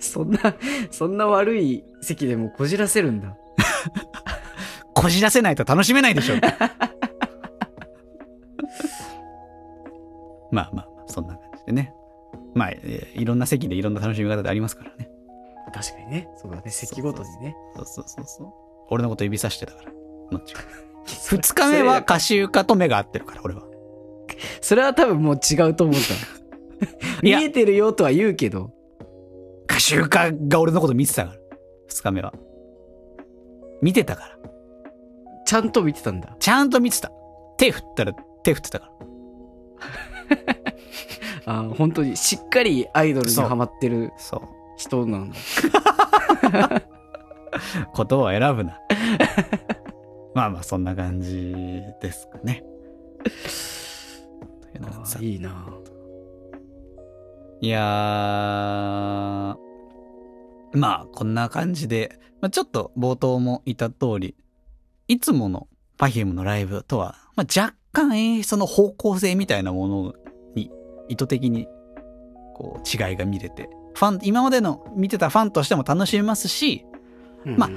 [0.00, 0.40] そんな、
[0.90, 3.36] そんな悪い席でもこじらせるんだ。
[5.02, 6.36] こじらせないと楽しめないでしょ。
[10.50, 11.94] ま あまあまあ、そんな感じでね。
[12.54, 15.10] まあ、えーいろんな席でいろんな楽しみ方でありますからね。
[15.72, 16.28] 確かにね。
[16.36, 16.70] そうだね。
[16.70, 17.56] 席ごとにね。
[17.76, 18.48] そうそうそうそう。
[18.90, 19.92] 俺のこと指さしてたから。
[20.32, 20.54] のっち
[21.06, 23.62] 日目はカシウカと目が合ってるから、俺は。
[24.60, 27.22] それは多分もう違うと思った。
[27.26, 28.70] いや見えてるよとは言うけど。
[29.66, 31.38] カシウカが俺のこと見てたから。
[31.86, 32.32] 二日目は。
[33.82, 34.38] 見てたから。
[35.48, 36.36] ちゃんと見てたんだ。
[36.38, 37.10] ちゃんと見てた。
[37.56, 38.92] 手振ったら手振ってたから。
[41.60, 44.12] あー本当にしっかりアイドルにハマってる。
[44.76, 45.36] 人なんだ。
[47.96, 48.78] 言葉 を選ぶな。
[50.36, 51.54] まあまあ、そんな感じ
[52.02, 52.62] ですかね。
[55.10, 55.66] といいいな。
[57.62, 59.56] いやー、
[60.74, 64.36] まあ、こんな感じで、まあ、ちょっと冒頭も言った通り、
[65.08, 70.14] いつもの Perfume のライブとは、まあ、若干演出の方向性みたいなもの
[70.54, 70.70] に
[71.08, 71.66] 意図的に
[72.54, 76.84] こう違いが見れて、ファン、今までの見てたファンとしても楽しめますし、
[77.44, 77.70] ま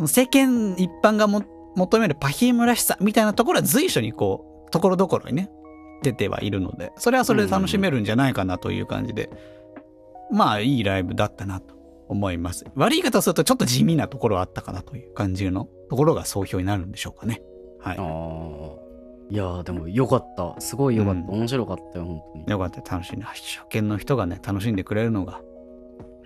[0.00, 5.50] あ世間一般が持っ求めるパヒームらしさみたいなところは随所にこう、ところどころにね、
[6.02, 9.30] 出てはいるので、それはそれで楽しめるんじゃないかなという感じで、
[10.30, 11.74] まあいいライブだったなと
[12.12, 12.64] 思います。
[12.74, 17.42] 悪い言い方をするとちょっと地味なところはあったかなという感じのところが総評になるんでしょうかね。
[17.80, 17.96] はい。
[17.98, 18.82] ああ。
[19.30, 20.60] いやーでもよかった。
[20.60, 21.20] すごいよかった。
[21.20, 22.44] うん面白かったよ、本当に。
[22.48, 25.40] よかった、楽しんで、初見の人がね、楽しんでくれるのが、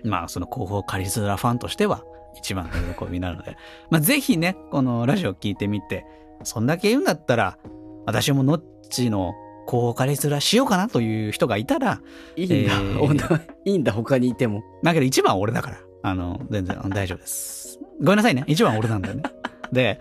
[0.03, 2.03] まあ、その広報カリスラファンとしては、
[2.35, 3.55] 一番の喜びなので、
[3.89, 6.05] まあ、ぜひね、このラジオ聞いてみて、
[6.43, 7.57] そんだけ言うんだったら、
[8.05, 9.33] 私もノッチの
[9.67, 12.01] 広報カリスラしようかなという人がいたら、
[12.35, 14.63] いいんだ、えーいいんだ、他にいても。
[14.83, 17.79] だけど一番は俺だから、あの、全然大丈夫です。
[17.99, 18.43] ごめんなさいね。
[18.47, 19.23] 一番は俺なんだよね。
[19.71, 19.99] で、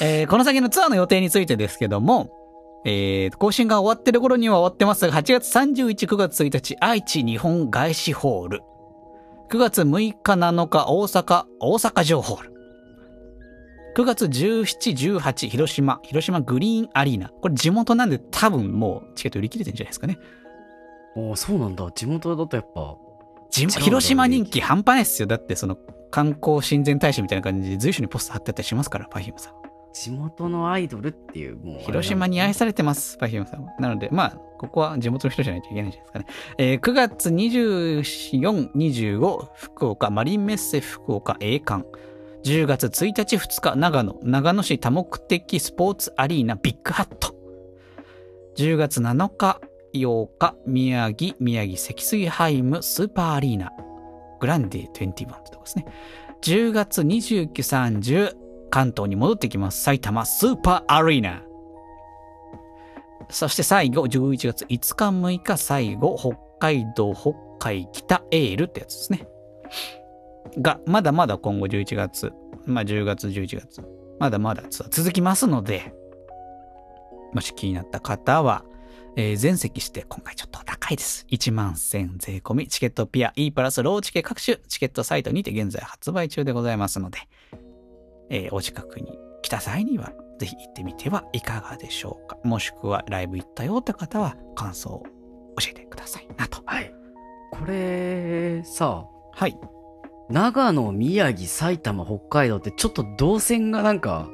[0.00, 2.30] えーこの先のツアーの予定についてですけども、
[2.84, 8.62] えー更新が終わってる頃には終わってますが、8月31、9月1日、愛知日本外資ホール。
[9.50, 12.53] 9月6日、7日、大阪、大阪城ホール。
[13.94, 17.28] 9月17、18、広島、広島グリーンアリーナ。
[17.28, 20.18] これ地元なんで多分もうチケット売り切れてるんじゃないですかね。
[21.14, 21.88] おーそうなんだ。
[21.92, 22.96] 地元だとやっぱ。
[23.50, 25.28] 地元広島人気半端ないっすよ。
[25.28, 25.76] だってその
[26.10, 29.54] 観光親善大使みたいな感じで随所にポスター貼ってあったりしますから、 Perfume さん。
[29.92, 31.78] 地元のアイドルっていう、もう。
[31.78, 33.72] 広島に愛されてます、 Perfume さんは。
[33.78, 36.26] なので、まあ、ここは地元の人じゃないといけないんじゃないですかね。
[36.58, 41.88] えー9月24、25、福岡、マリンメッセ福岡、栄冠。
[42.44, 47.34] 10月1日、2日、長野、長野市多目的スポーツアリーナ、ビッグハット。
[48.58, 49.60] 10月7日、
[49.94, 53.70] 8日、宮城、宮城積水ハイムスーパーアリーナ、
[54.40, 55.86] グランディ21ってとこですね。
[56.42, 58.34] 10月29、30、
[58.68, 59.82] 関東に戻ってきます。
[59.82, 61.42] 埼玉スーパーアリーナ。
[63.30, 69.26] そして最後、11月5日、6日、最後、北海道、北海北エールってやつですね。
[70.58, 72.32] が、まだまだ今後11月、
[72.66, 73.82] まあ10月、11月、
[74.18, 75.94] まだまだ続きますので、
[77.32, 78.64] もし気になった方は、
[79.16, 81.26] えー全席して今回ちょっと高いです。
[81.30, 87.18] 1万1000税込み、チケットピア E プラスローチケ各種チケットサイトにて現在発売中でございますので、
[88.30, 92.38] えーお近くに来た際には、ぜひ行ってみてはいかがでしょうか。
[92.44, 95.02] もしくはライブ行ったよって方は感想を
[95.60, 96.62] 教えてくださいなと。
[96.66, 96.92] はい。
[97.52, 99.56] これ、さ、はい。
[100.30, 104.28] 長野、宮城、埼玉、北海道ってちょっと動線がなんか、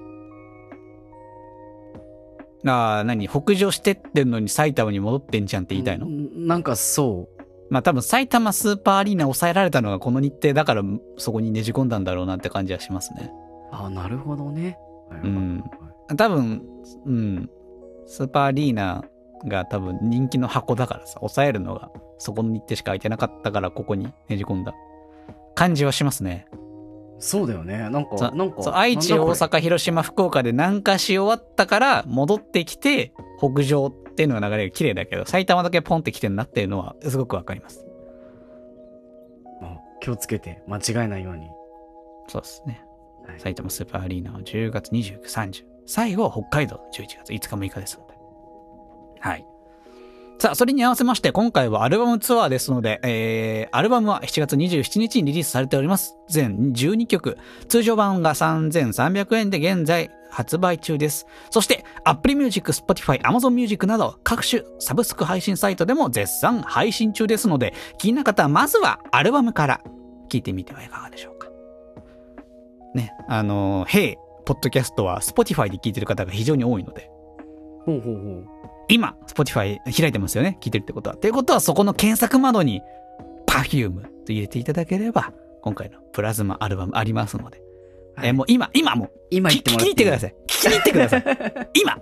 [2.66, 3.26] ああ、何？
[3.26, 7.42] 北上してってんのに埼玉に戻ってんじゃんって言いたいの、んなんかそう。
[7.70, 10.82] まあ多分埼玉スーパーアリーナ抑えられたのがこの日程だから
[11.16, 13.32] そこにねじ込んだんだろうなって感じはしますね。
[13.72, 14.78] あ、なるほどね。
[15.24, 15.64] うん
[16.16, 16.62] 多分、
[17.06, 17.50] うん。
[18.06, 19.04] スーパーアリーナ
[19.46, 24.74] が多分人気の箱だからさ、抑えるのがそこの日程しか空いてなかったからここにねじ込んだ
[25.54, 26.46] 感じはしますね。
[27.18, 27.90] そうだよね。
[27.90, 28.78] なんか、なんか。
[28.78, 37.86] 愛知、大阪、広島、福岡で南下し終わったから戻ってきて北上っていうのが流れが綺麗だけど、埼玉だけポンって来てんなっていうのはすごくわかります。
[39.62, 41.46] あ気をつけて、間違えないように。
[42.28, 42.82] そうですね。
[43.26, 45.64] はい埼玉スーパーアリーナは10月29、30。
[45.86, 48.14] 最後は北海道11月5日、6日ですので。
[49.20, 49.46] はい。
[50.40, 56.16] さあ、それに合わせまして、今回はアルバムツアーですので、えー、アルバムは7月27日にリリースされております。
[56.30, 57.36] 全12曲。
[57.68, 61.26] 通常版が3300円で現在発売中です。
[61.50, 69.82] そして、Apple Music、Spotify、Amazon Music など各種サブスク配信サイトでも絶賛配信中ですので、気になる方はまずはアルバムから
[70.30, 71.48] 聴いてみてはいかがでしょうか。
[72.94, 74.16] ね、あの、Hey、
[74.46, 77.10] ポッドキャストは Spotify で聞いてる方が非常に多いので、
[77.84, 78.69] ほうほうほう。
[78.90, 81.16] 今、Spotify 開いてますよね聞いてるってことは。
[81.16, 82.82] ということは、そこの検索窓に
[83.46, 85.32] Perfume と入れていただければ、
[85.62, 87.60] 今回のプラズマアルバムありますので、
[88.16, 90.34] はいえーもう今、今もう今聞聞きに行ってください。
[90.46, 91.24] 聞きに行ってください。
[91.80, 91.98] 今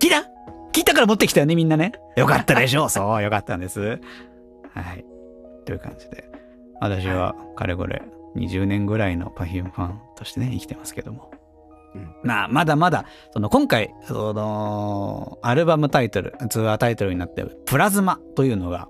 [0.00, 0.24] 聞いた？
[0.72, 1.92] 聞いたから持ってきたよね、みんなね。
[2.16, 2.90] よかったでしょう。
[2.90, 3.80] そう、よかったんです。
[3.80, 3.96] は
[4.94, 5.04] い。
[5.64, 6.24] という感じで。
[6.80, 8.02] 私は、かれこれ、
[8.36, 11.30] 20年ぐらいの Perfume ファンとしてね、生きてますけども。
[11.94, 18.88] うんまあ、まだまだ、その、今回、その、アルバムタイトル、ツアータイトルになってる、プラズマというのが、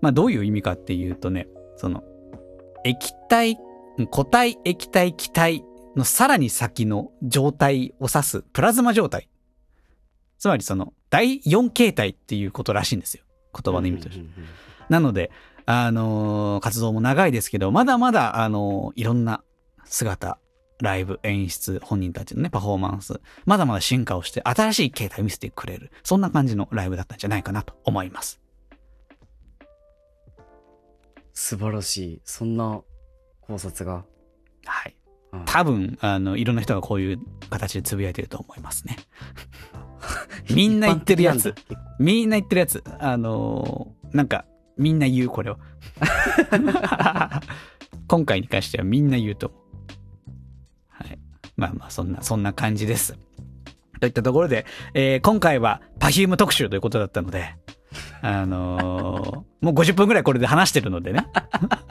[0.00, 2.04] まあ、どういう意味かっていうとね、その、
[2.84, 3.58] 液体、
[4.10, 5.64] 固体、液体、気体
[5.96, 9.28] のさらに先の状態を指すプラズマ状態。
[10.38, 13.24] つまりその第4形態っていうことらしいんですよ。
[13.58, 14.24] 言葉の意味として。
[14.90, 15.30] なので、
[15.64, 19.42] あのー活動も長いですけど、まだまだ、あのーいろんな
[19.84, 20.38] 姿、
[20.80, 25.90] ライブ、演出、本人たちのね、パフォーマンス、まだまだ進化をして、新しい形態を見せてくれる。
[26.02, 28.40] そんな感じのライブだったんじゃないかなと思います。
[31.32, 32.20] 素晴らしい。
[32.24, 32.80] そんな
[33.40, 34.04] 考察が。
[34.64, 34.96] はい。
[35.32, 37.20] うん多分、あの、いろんな人がこういう
[37.50, 38.96] 形でつぶやいてると思いますね。
[40.54, 41.54] みんな言ってるやつ
[41.98, 42.82] みんな言ってるやつ。
[42.98, 44.46] あのーなんか、
[44.78, 45.58] みんな言う、これを。
[48.08, 49.60] 今回に関してはみんな言うと思う。
[51.58, 51.70] はい。
[51.70, 53.16] まあまあ、そんな、そんな感じです。
[54.00, 57.56] といったところで、えー今回は Perfume 特集ということだったので、
[58.20, 61.26] あのーもう50分くらいこれで話してるのでね。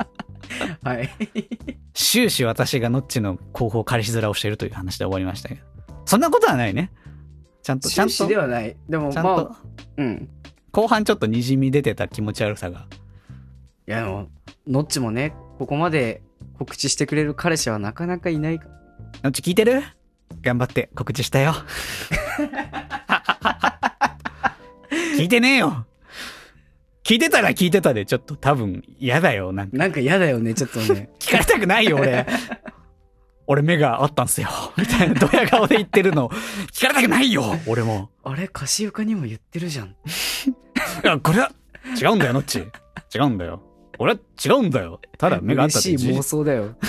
[0.84, 1.10] はい。
[1.94, 5.62] 終始私がノッチの後方彼氏面をしているという話で終わりましたけど。
[6.06, 6.92] そんなことはないね。
[7.64, 8.78] ちゃんと、ちゃんと、終始ではない。
[8.88, 9.58] でも、ちゃんと、まあ、
[9.98, 10.30] うん。
[10.72, 12.86] 後半ちょっと滲み出てた気持ち悪さが。
[13.88, 14.28] いや、でも、
[14.68, 16.22] ノッチもね、ここまで
[16.60, 18.68] 告知してくれる彼氏はなかなかいないか
[19.24, 19.84] ノッチ聞いてる？
[20.42, 21.54] 頑張って告知したよ。
[25.18, 25.86] 聞いてねえよ。
[27.04, 29.54] 聞いてたら聞いてたで、ちょっと多分嫌だよ。
[29.54, 31.10] なんかなんか嫌だよね、ちょっとね。
[31.20, 32.26] 聞かれたくないよ、俺。
[33.48, 34.50] 俺目があったんすよ。
[34.76, 36.30] みたいなドヤ顔で言ってるの。
[36.74, 38.10] 聞かれたくないよ、俺も。
[38.24, 39.90] あれ、カシウカにも言ってるじゃん。
[39.90, 39.94] い
[41.04, 41.52] や、これは
[42.02, 42.66] 違うんだよ、ノッチ。
[43.14, 43.62] 違うんだよ。
[44.00, 45.00] 俺は違うんだよ。
[45.20, 46.76] ただ目があったって嬉しい妄想だよ。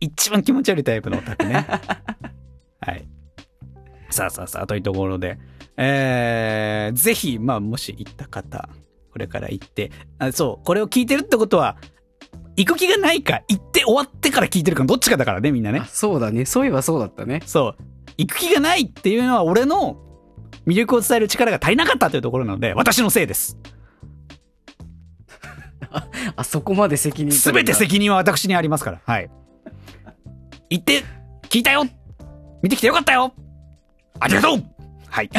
[0.00, 1.66] 一番気持ち悪いタイプのオタクね。
[2.80, 3.08] はい。
[4.10, 5.38] さあさあさあ、というところで、
[5.76, 8.68] えー、ぜひ、まあ、もし行った方、
[9.10, 11.76] これから行って、あそう、これを聞いてるってことは、
[12.56, 15.84] 行く気がないか、行って終わってから聞いてるか、どっちかだからね、みんなねあ。
[15.86, 16.44] そうだね。
[16.44, 17.42] そういえばそうだったね。
[17.44, 17.82] そう。
[18.18, 19.98] 行く気がないっていうのは、俺の
[20.66, 23.58] 魅力を伝える力が足りなかったというところなので、私のせいです。
[26.36, 29.00] あそこまで責任すべて責任は私にありますから。
[29.04, 29.30] はい。
[30.70, 31.04] 行って、
[31.48, 31.84] 聞いたよ
[32.62, 33.32] 見てきてよかったよ
[34.18, 34.64] ありがとう
[35.08, 35.30] はい。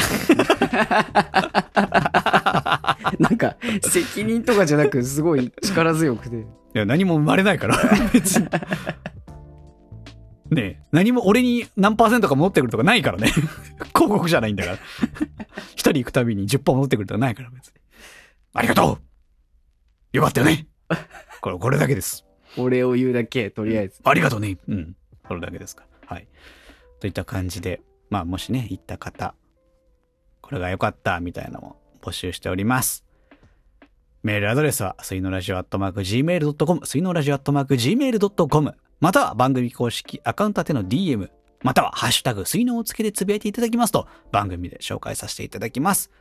[3.20, 6.38] なんか、責任とかじゃなく、すごい力強くて。
[6.38, 7.78] いや、何も生まれないから、
[8.14, 8.48] 別に。
[10.50, 13.28] ねえ、何も俺に何パーセントか戻ってくるとかないからね。
[13.94, 14.78] 広告じゃないんだから。
[15.74, 17.74] 一人行くたびに10%戻ってくるとかないから、別に。
[18.54, 19.00] ありがと
[20.14, 20.68] うよかったよね
[21.42, 22.26] これ、これだけです。
[22.58, 24.00] お礼を言うだけ、とりあえず。
[24.04, 24.58] ありがとうね。
[24.68, 24.96] うん。
[25.28, 26.16] それだけですから。
[26.16, 26.28] はい。
[27.00, 29.36] といった感じで、まあ、もしね、行った方、
[30.42, 33.06] これが良かった、みたいなのも募集しております。
[34.24, 41.30] メールアドレスは、水のラジオアットマーク Gmail.com、水のラジオアットマーク Gmail.com、または番組公式アカウント宛ての DM、
[41.64, 46.12] またはハッシュタグ、水のをつけてつぶやいていただきますと、番組で紹介させていただきます。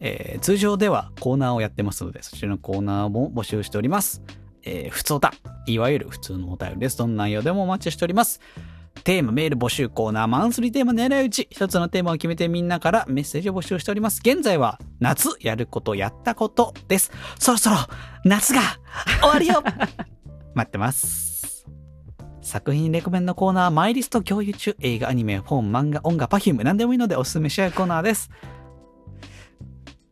[0.00, 4.22] えー通常ではコーナーをやってますので、そちらのコーナーも募集しております。
[4.64, 5.32] えー、普通歌、
[5.66, 6.98] いわゆる普通のお便りです。
[6.98, 8.40] どんな内容でもお待ちしております。
[9.04, 11.48] テーマ、メール募集コーナー、マンスリーテーマ狙い撃ち。
[11.50, 14.20] 一つのテーマを決めてみんなからメッセージを募集しております。
[14.24, 17.12] 現在は夏やることやったことです。
[17.38, 17.76] そろそろ
[18.24, 18.60] 夏が
[19.20, 19.62] 終わるよ
[20.54, 21.66] 待ってます。
[22.42, 28.30] 作品レコメンのコーナー、マイリスト共有中、映画、アニメ、本、漫画、音楽、パフューム、何でもいいのでおすすめし合うコーナーです。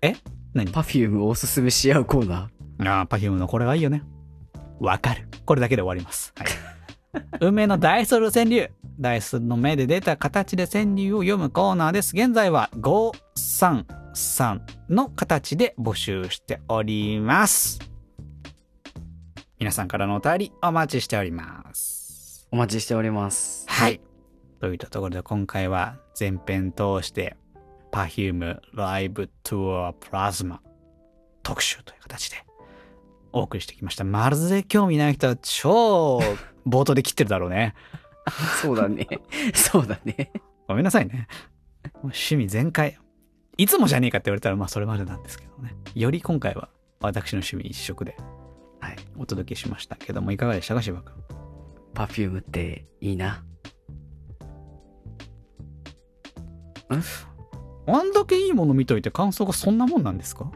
[0.02, 0.14] え？
[0.54, 0.70] 何？
[0.70, 2.88] Perfume をおすすめし合うコーナー。
[2.88, 4.02] ああ、 Perfume のこれはいいよね。
[4.80, 5.28] わかる。
[5.44, 6.32] これだけで終わります。
[6.36, 6.48] はい。
[7.40, 8.70] 運命のダイソル川柳。
[8.98, 12.12] ダイスの目で出た形で川柳を読むコーナーです。
[12.14, 17.78] 現在は533の形で募集しております。
[19.58, 22.48] 皆さんからのお便りお待ちしております。
[22.50, 23.66] お待ちしております。
[23.68, 24.00] はい。
[24.60, 27.36] といったところで今回は前編通して
[27.92, 30.58] Perfume Live Tour Plasma
[31.42, 32.45] 特集という形で
[33.36, 34.04] お送りしてきました。
[34.04, 36.18] まるで興味ない人は超
[36.66, 37.74] 冒頭で切ってるだろうね。
[38.62, 39.06] そうだね。
[39.54, 40.32] そうだね。
[40.66, 41.28] ごめんなさいね。
[42.02, 42.98] 趣味全開。
[43.58, 45.74] いつもじゃねえかって言われたらまあそれまでなんですけどね。
[45.94, 46.70] より今回は
[47.00, 48.16] 私の趣味一色で
[48.80, 48.96] はい。
[49.18, 51.14] お届けしましたけどもいかがでしたか柴君。
[51.94, 53.44] パフュームっていいな。
[56.88, 60.50] あんだけいいもの見といて感想がそんなもんなんですか？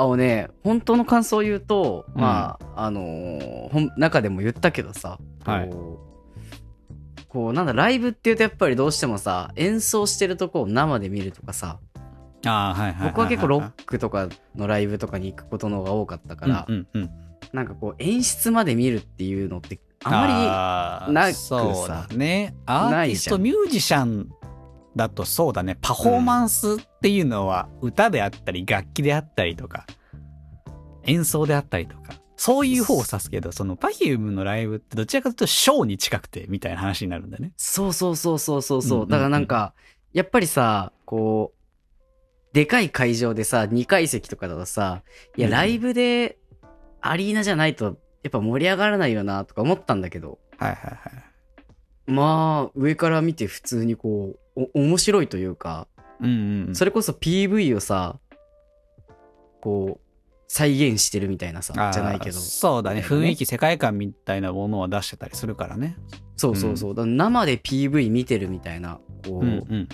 [0.00, 6.00] あのね、本当の感想を言うと、うんまあ、あのー中でも言ったけどさ、はいこ
[7.18, 11.80] う、こうなんだ、ライブって言うとやっぱりどうしてもさ、演奏してるとこを生で見るとかさ、
[12.46, 13.10] ああ、はいはいいいい。
[13.10, 17.10] 僕は結構ロックとかのライブとかに行くことの方が多かったから、うんうんうん。
[17.52, 22.54] なんかこう演出まで見るっていうのってあまあーなくさね。
[22.64, 24.30] アーティスト、ミュージシャン
[24.96, 25.78] だとそうだね。
[25.80, 29.86] パフォーマンスっていうのは歌であったり、楽器であったりとか、
[31.04, 37.52] 演奏であったりとか、そういう方を指すけど、その Perfume のライブってどちらかというとショーに近くてみたいな話になるんだよね。
[37.56, 39.74] そうそうそうそうそうそう、だからなんか
[40.12, 45.02] やっぱりさこうでかい会場でさ2階席とかだとさ
[45.36, 46.38] いやうんライブで
[47.00, 51.30] アリーナじゃないとやっぱ盛り上がらないよなとか思ったんだけどはいはいはい。
[52.06, 55.86] まあ、上から見て普通にこう、お面白いというか、
[56.20, 56.74] うんうん。
[56.74, 58.18] それこそ PV をさ、
[59.60, 60.10] こう、
[60.48, 62.38] 再現してるみたいなさ、じゃないけど。
[62.38, 63.00] そうだね。
[63.00, 65.96] ね雰囲気、世界観みたいなものは出してたりするからね。
[66.36, 66.94] そうそうそう。
[66.94, 69.88] だから生で PV 見てるみたいな、こう、うんうんうん。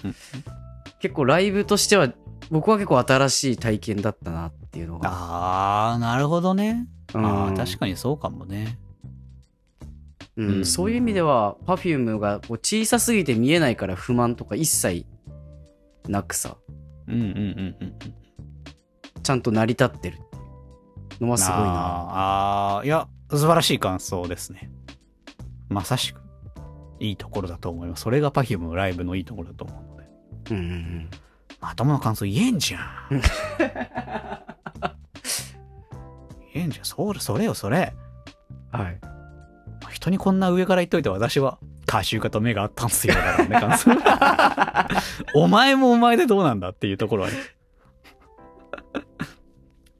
[1.00, 2.12] 結構ライブとしては、
[2.50, 5.10] 僕は結構新しい体験だったなっていうのが。
[5.10, 6.86] ああ、なるほどね。
[7.14, 8.78] うんああ、確かにそうかもね。
[10.36, 15.06] うんうんそういう意味では Perfume がこう小さすぎて見えないから不満とか一切
[16.08, 16.56] なくさ
[17.08, 19.22] うんうんうんうんうん。
[19.22, 20.18] ちゃんと成り立ってる
[21.20, 24.70] のはすごいなあーあー、いや、素晴らしい感想ですね。
[25.68, 26.20] まさしく、
[27.00, 28.02] いいところだと思います。
[28.02, 30.08] それが Perfume のライブのいいところだと思うので。
[30.50, 31.10] うんうんうん
[31.58, 32.82] まともな感想言えんじゃん。
[36.52, 36.84] 言えんじゃん。
[36.84, 37.94] それ、それよ、それ。
[38.70, 39.15] はい
[39.96, 43.14] 人にこんな上から言っといて私は、歌集家と目があったんすよ。
[43.14, 43.90] だからね、感想。
[45.34, 47.36] お前もお前でどうなんだっていうところはね。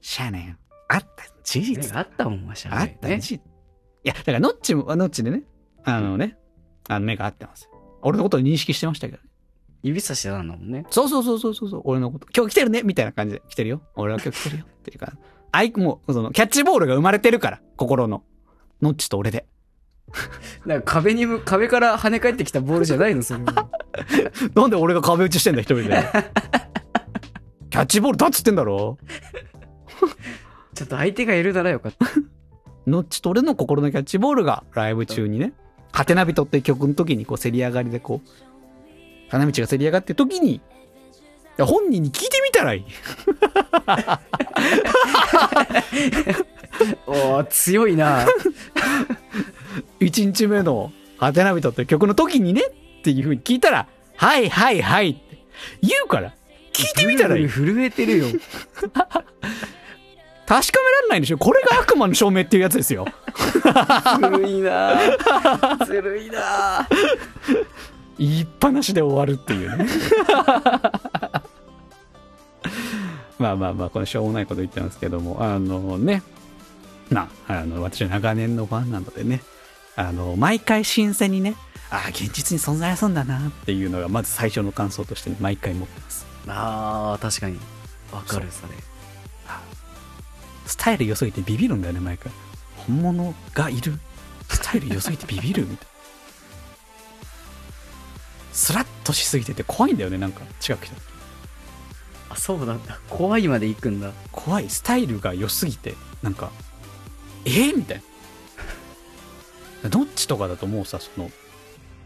[0.03, 0.59] しゃあねん。
[0.88, 1.09] あった、
[1.42, 1.97] 事実。
[1.97, 3.38] あったもんはしゃあった、べね事実。
[3.38, 3.40] い
[4.05, 5.44] や、だから、ノッチも、ノッチでね、
[5.84, 6.36] あのね、
[6.88, 7.70] あの目が合ってますよ。
[8.03, 9.28] 俺のことを認識してましたけどね。
[9.82, 12.26] 指さしてたんだもんねそうそうそうそうそうそう、俺のこと。
[12.36, 13.80] 今日来てるねみたいな感じで来てるよ。
[13.94, 14.64] 俺は今日来てるよ。
[14.66, 15.14] っていうか、
[15.53, 18.22] あい、もう、その、キャッチボールが生まれてるから、心の。
[18.82, 19.47] ノッチと俺で。
[20.66, 23.68] なんか壁にむ壁から跳ね返ってきたボールじゃないのそれは。
[24.54, 25.90] なんで俺が壁打ちしてんだ、一人で。
[27.70, 28.98] キャッチボールだっつってんだろ？
[30.74, 32.07] ちょっと相手がいるならよかった。
[32.86, 34.62] ノッチと俺の心のキャッチボールが。
[34.72, 35.52] ライブ中にね、
[35.92, 38.28] ハテナビトって曲の時にこう、せり上がりでこう、
[39.30, 40.61] 花道がせり上がってる時に、い
[41.57, 42.84] や本人に聞いてみたらいい。
[47.07, 48.27] おー強いな。
[50.01, 55.45] 1日目のハテナビトって曲の時にねっていう風に聞いたら、はいはいはいって
[55.83, 56.35] 言うから、
[56.72, 57.49] 聞いてみたらいい。
[57.49, 58.27] 震えてるよ。
[60.47, 61.39] 確かめられないんでしょ。
[61.39, 63.05] これが悪魔の証明っていうやつですよ。
[63.45, 64.97] ずるいな。
[65.85, 66.87] ずるいな。
[68.18, 69.87] 言いっぱなしで終わるっていうね。
[73.39, 76.22] まあまあまあ、これしょうもないこと言ってますけども、あのね、
[77.11, 79.42] まあ、あの、私は長年のファンなのでね、
[79.94, 81.54] あの、毎回新鮮にね、
[81.90, 86.26] ああ、現実に存在するんだなっていうのが、まず最初の感想として、ね、毎回持ってます。
[86.48, 87.59] あー確かに。
[88.12, 88.74] わかるそれ。
[90.66, 92.32] スタイル良すぎてビビるんだよね、毎回。
[92.76, 93.98] 本物がいる？
[94.48, 95.92] スタイル良すぎてビビるみたいな。
[98.52, 101.02] スラッとしすぎてて怖いんだよね、なんか、近く来た時。
[102.30, 102.98] あそうなんだ。
[103.09, 104.11] 怖いまで行くんだ。
[104.32, 104.68] 怖い。
[104.68, 106.50] スタイルが良すぎてなんか
[107.47, 107.51] え？
[107.51, 108.03] ー、みたい
[109.82, 109.88] な。
[109.88, 111.30] どっちとかだともうさその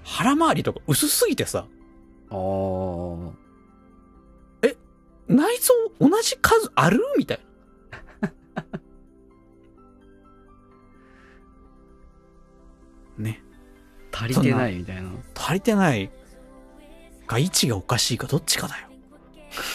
[0.05, 1.67] 腹回りとか薄すぎてさ。
[2.31, 3.33] あー。
[5.29, 7.01] 内臓同じ数ある？
[7.17, 7.41] みたい
[8.21, 8.33] な。
[13.25, 13.41] ね。
[14.13, 15.11] 足りてないみたいな。
[15.37, 16.11] 足りてない
[17.29, 18.89] か位置がおかしいかどっちかだよ。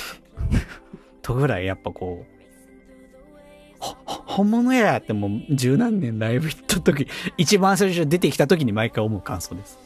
[1.23, 2.34] とぐらいやっぱこう
[4.35, 7.07] 本物やってもう十何年ライブ行った時
[7.37, 9.79] 一番最初出てきた時に毎回思う感想です。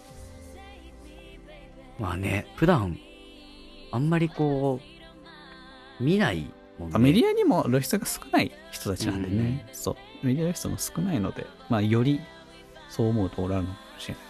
[1.99, 2.97] まあね普段
[3.91, 4.79] あんまりこ
[5.99, 6.97] う見ないもんね。
[6.97, 9.91] メディアにも露出が少ない人たちなんでね、そ
[10.23, 10.25] う。
[10.25, 12.19] メディア露出も少ないのでまあより
[12.89, 14.23] そう思うところあるのかもしれない。
[14.23, 14.29] で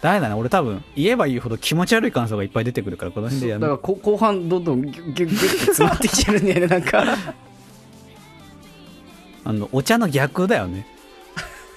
[0.00, 7.04] ダメだね俺多分言えば言うほど気持ち悪い感想がいっぱい出てくるからこの辺でやめだからこ後半どんどんギュッギュッギュッて詰まってきてるんだよねなんか
[9.50, 10.86] あの、お茶の逆だよね。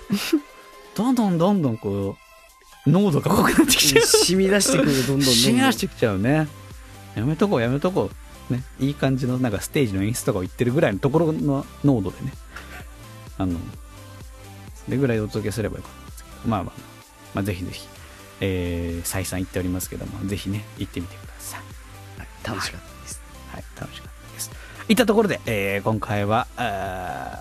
[0.96, 2.16] どんどんどんどんこ
[2.86, 4.06] う、濃度が濃くなってきちゃう。
[4.06, 6.48] 染み出してくるどんどんどん染み出してきちゃうね。
[7.16, 8.12] やめとこう、やめとこ
[8.50, 8.54] う。
[8.54, 8.64] ね。
[8.80, 12.34] いい感じの、なんかステージの演出とかを言ってるぐらいのところの濃度でね。
[13.40, 13.58] あの、
[14.86, 16.36] それぐらいお届けすればよかったんですけど。
[16.46, 16.80] まあまあ、
[17.34, 17.88] まあぜひぜひ、
[18.40, 21.60] えー、再三言っておりますけども、ぜひね、行ってみてください。
[22.20, 23.22] はい楽しかったです
[23.52, 24.13] はい、楽しかったです。
[24.90, 26.48] いったところで、えー今回は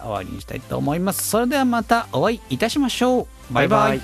[0.05, 1.28] 終わりにしたいと思います。
[1.28, 3.55] それではまたお会いいたしましょう。
[3.55, 3.99] バイバイ。
[3.99, 4.01] イ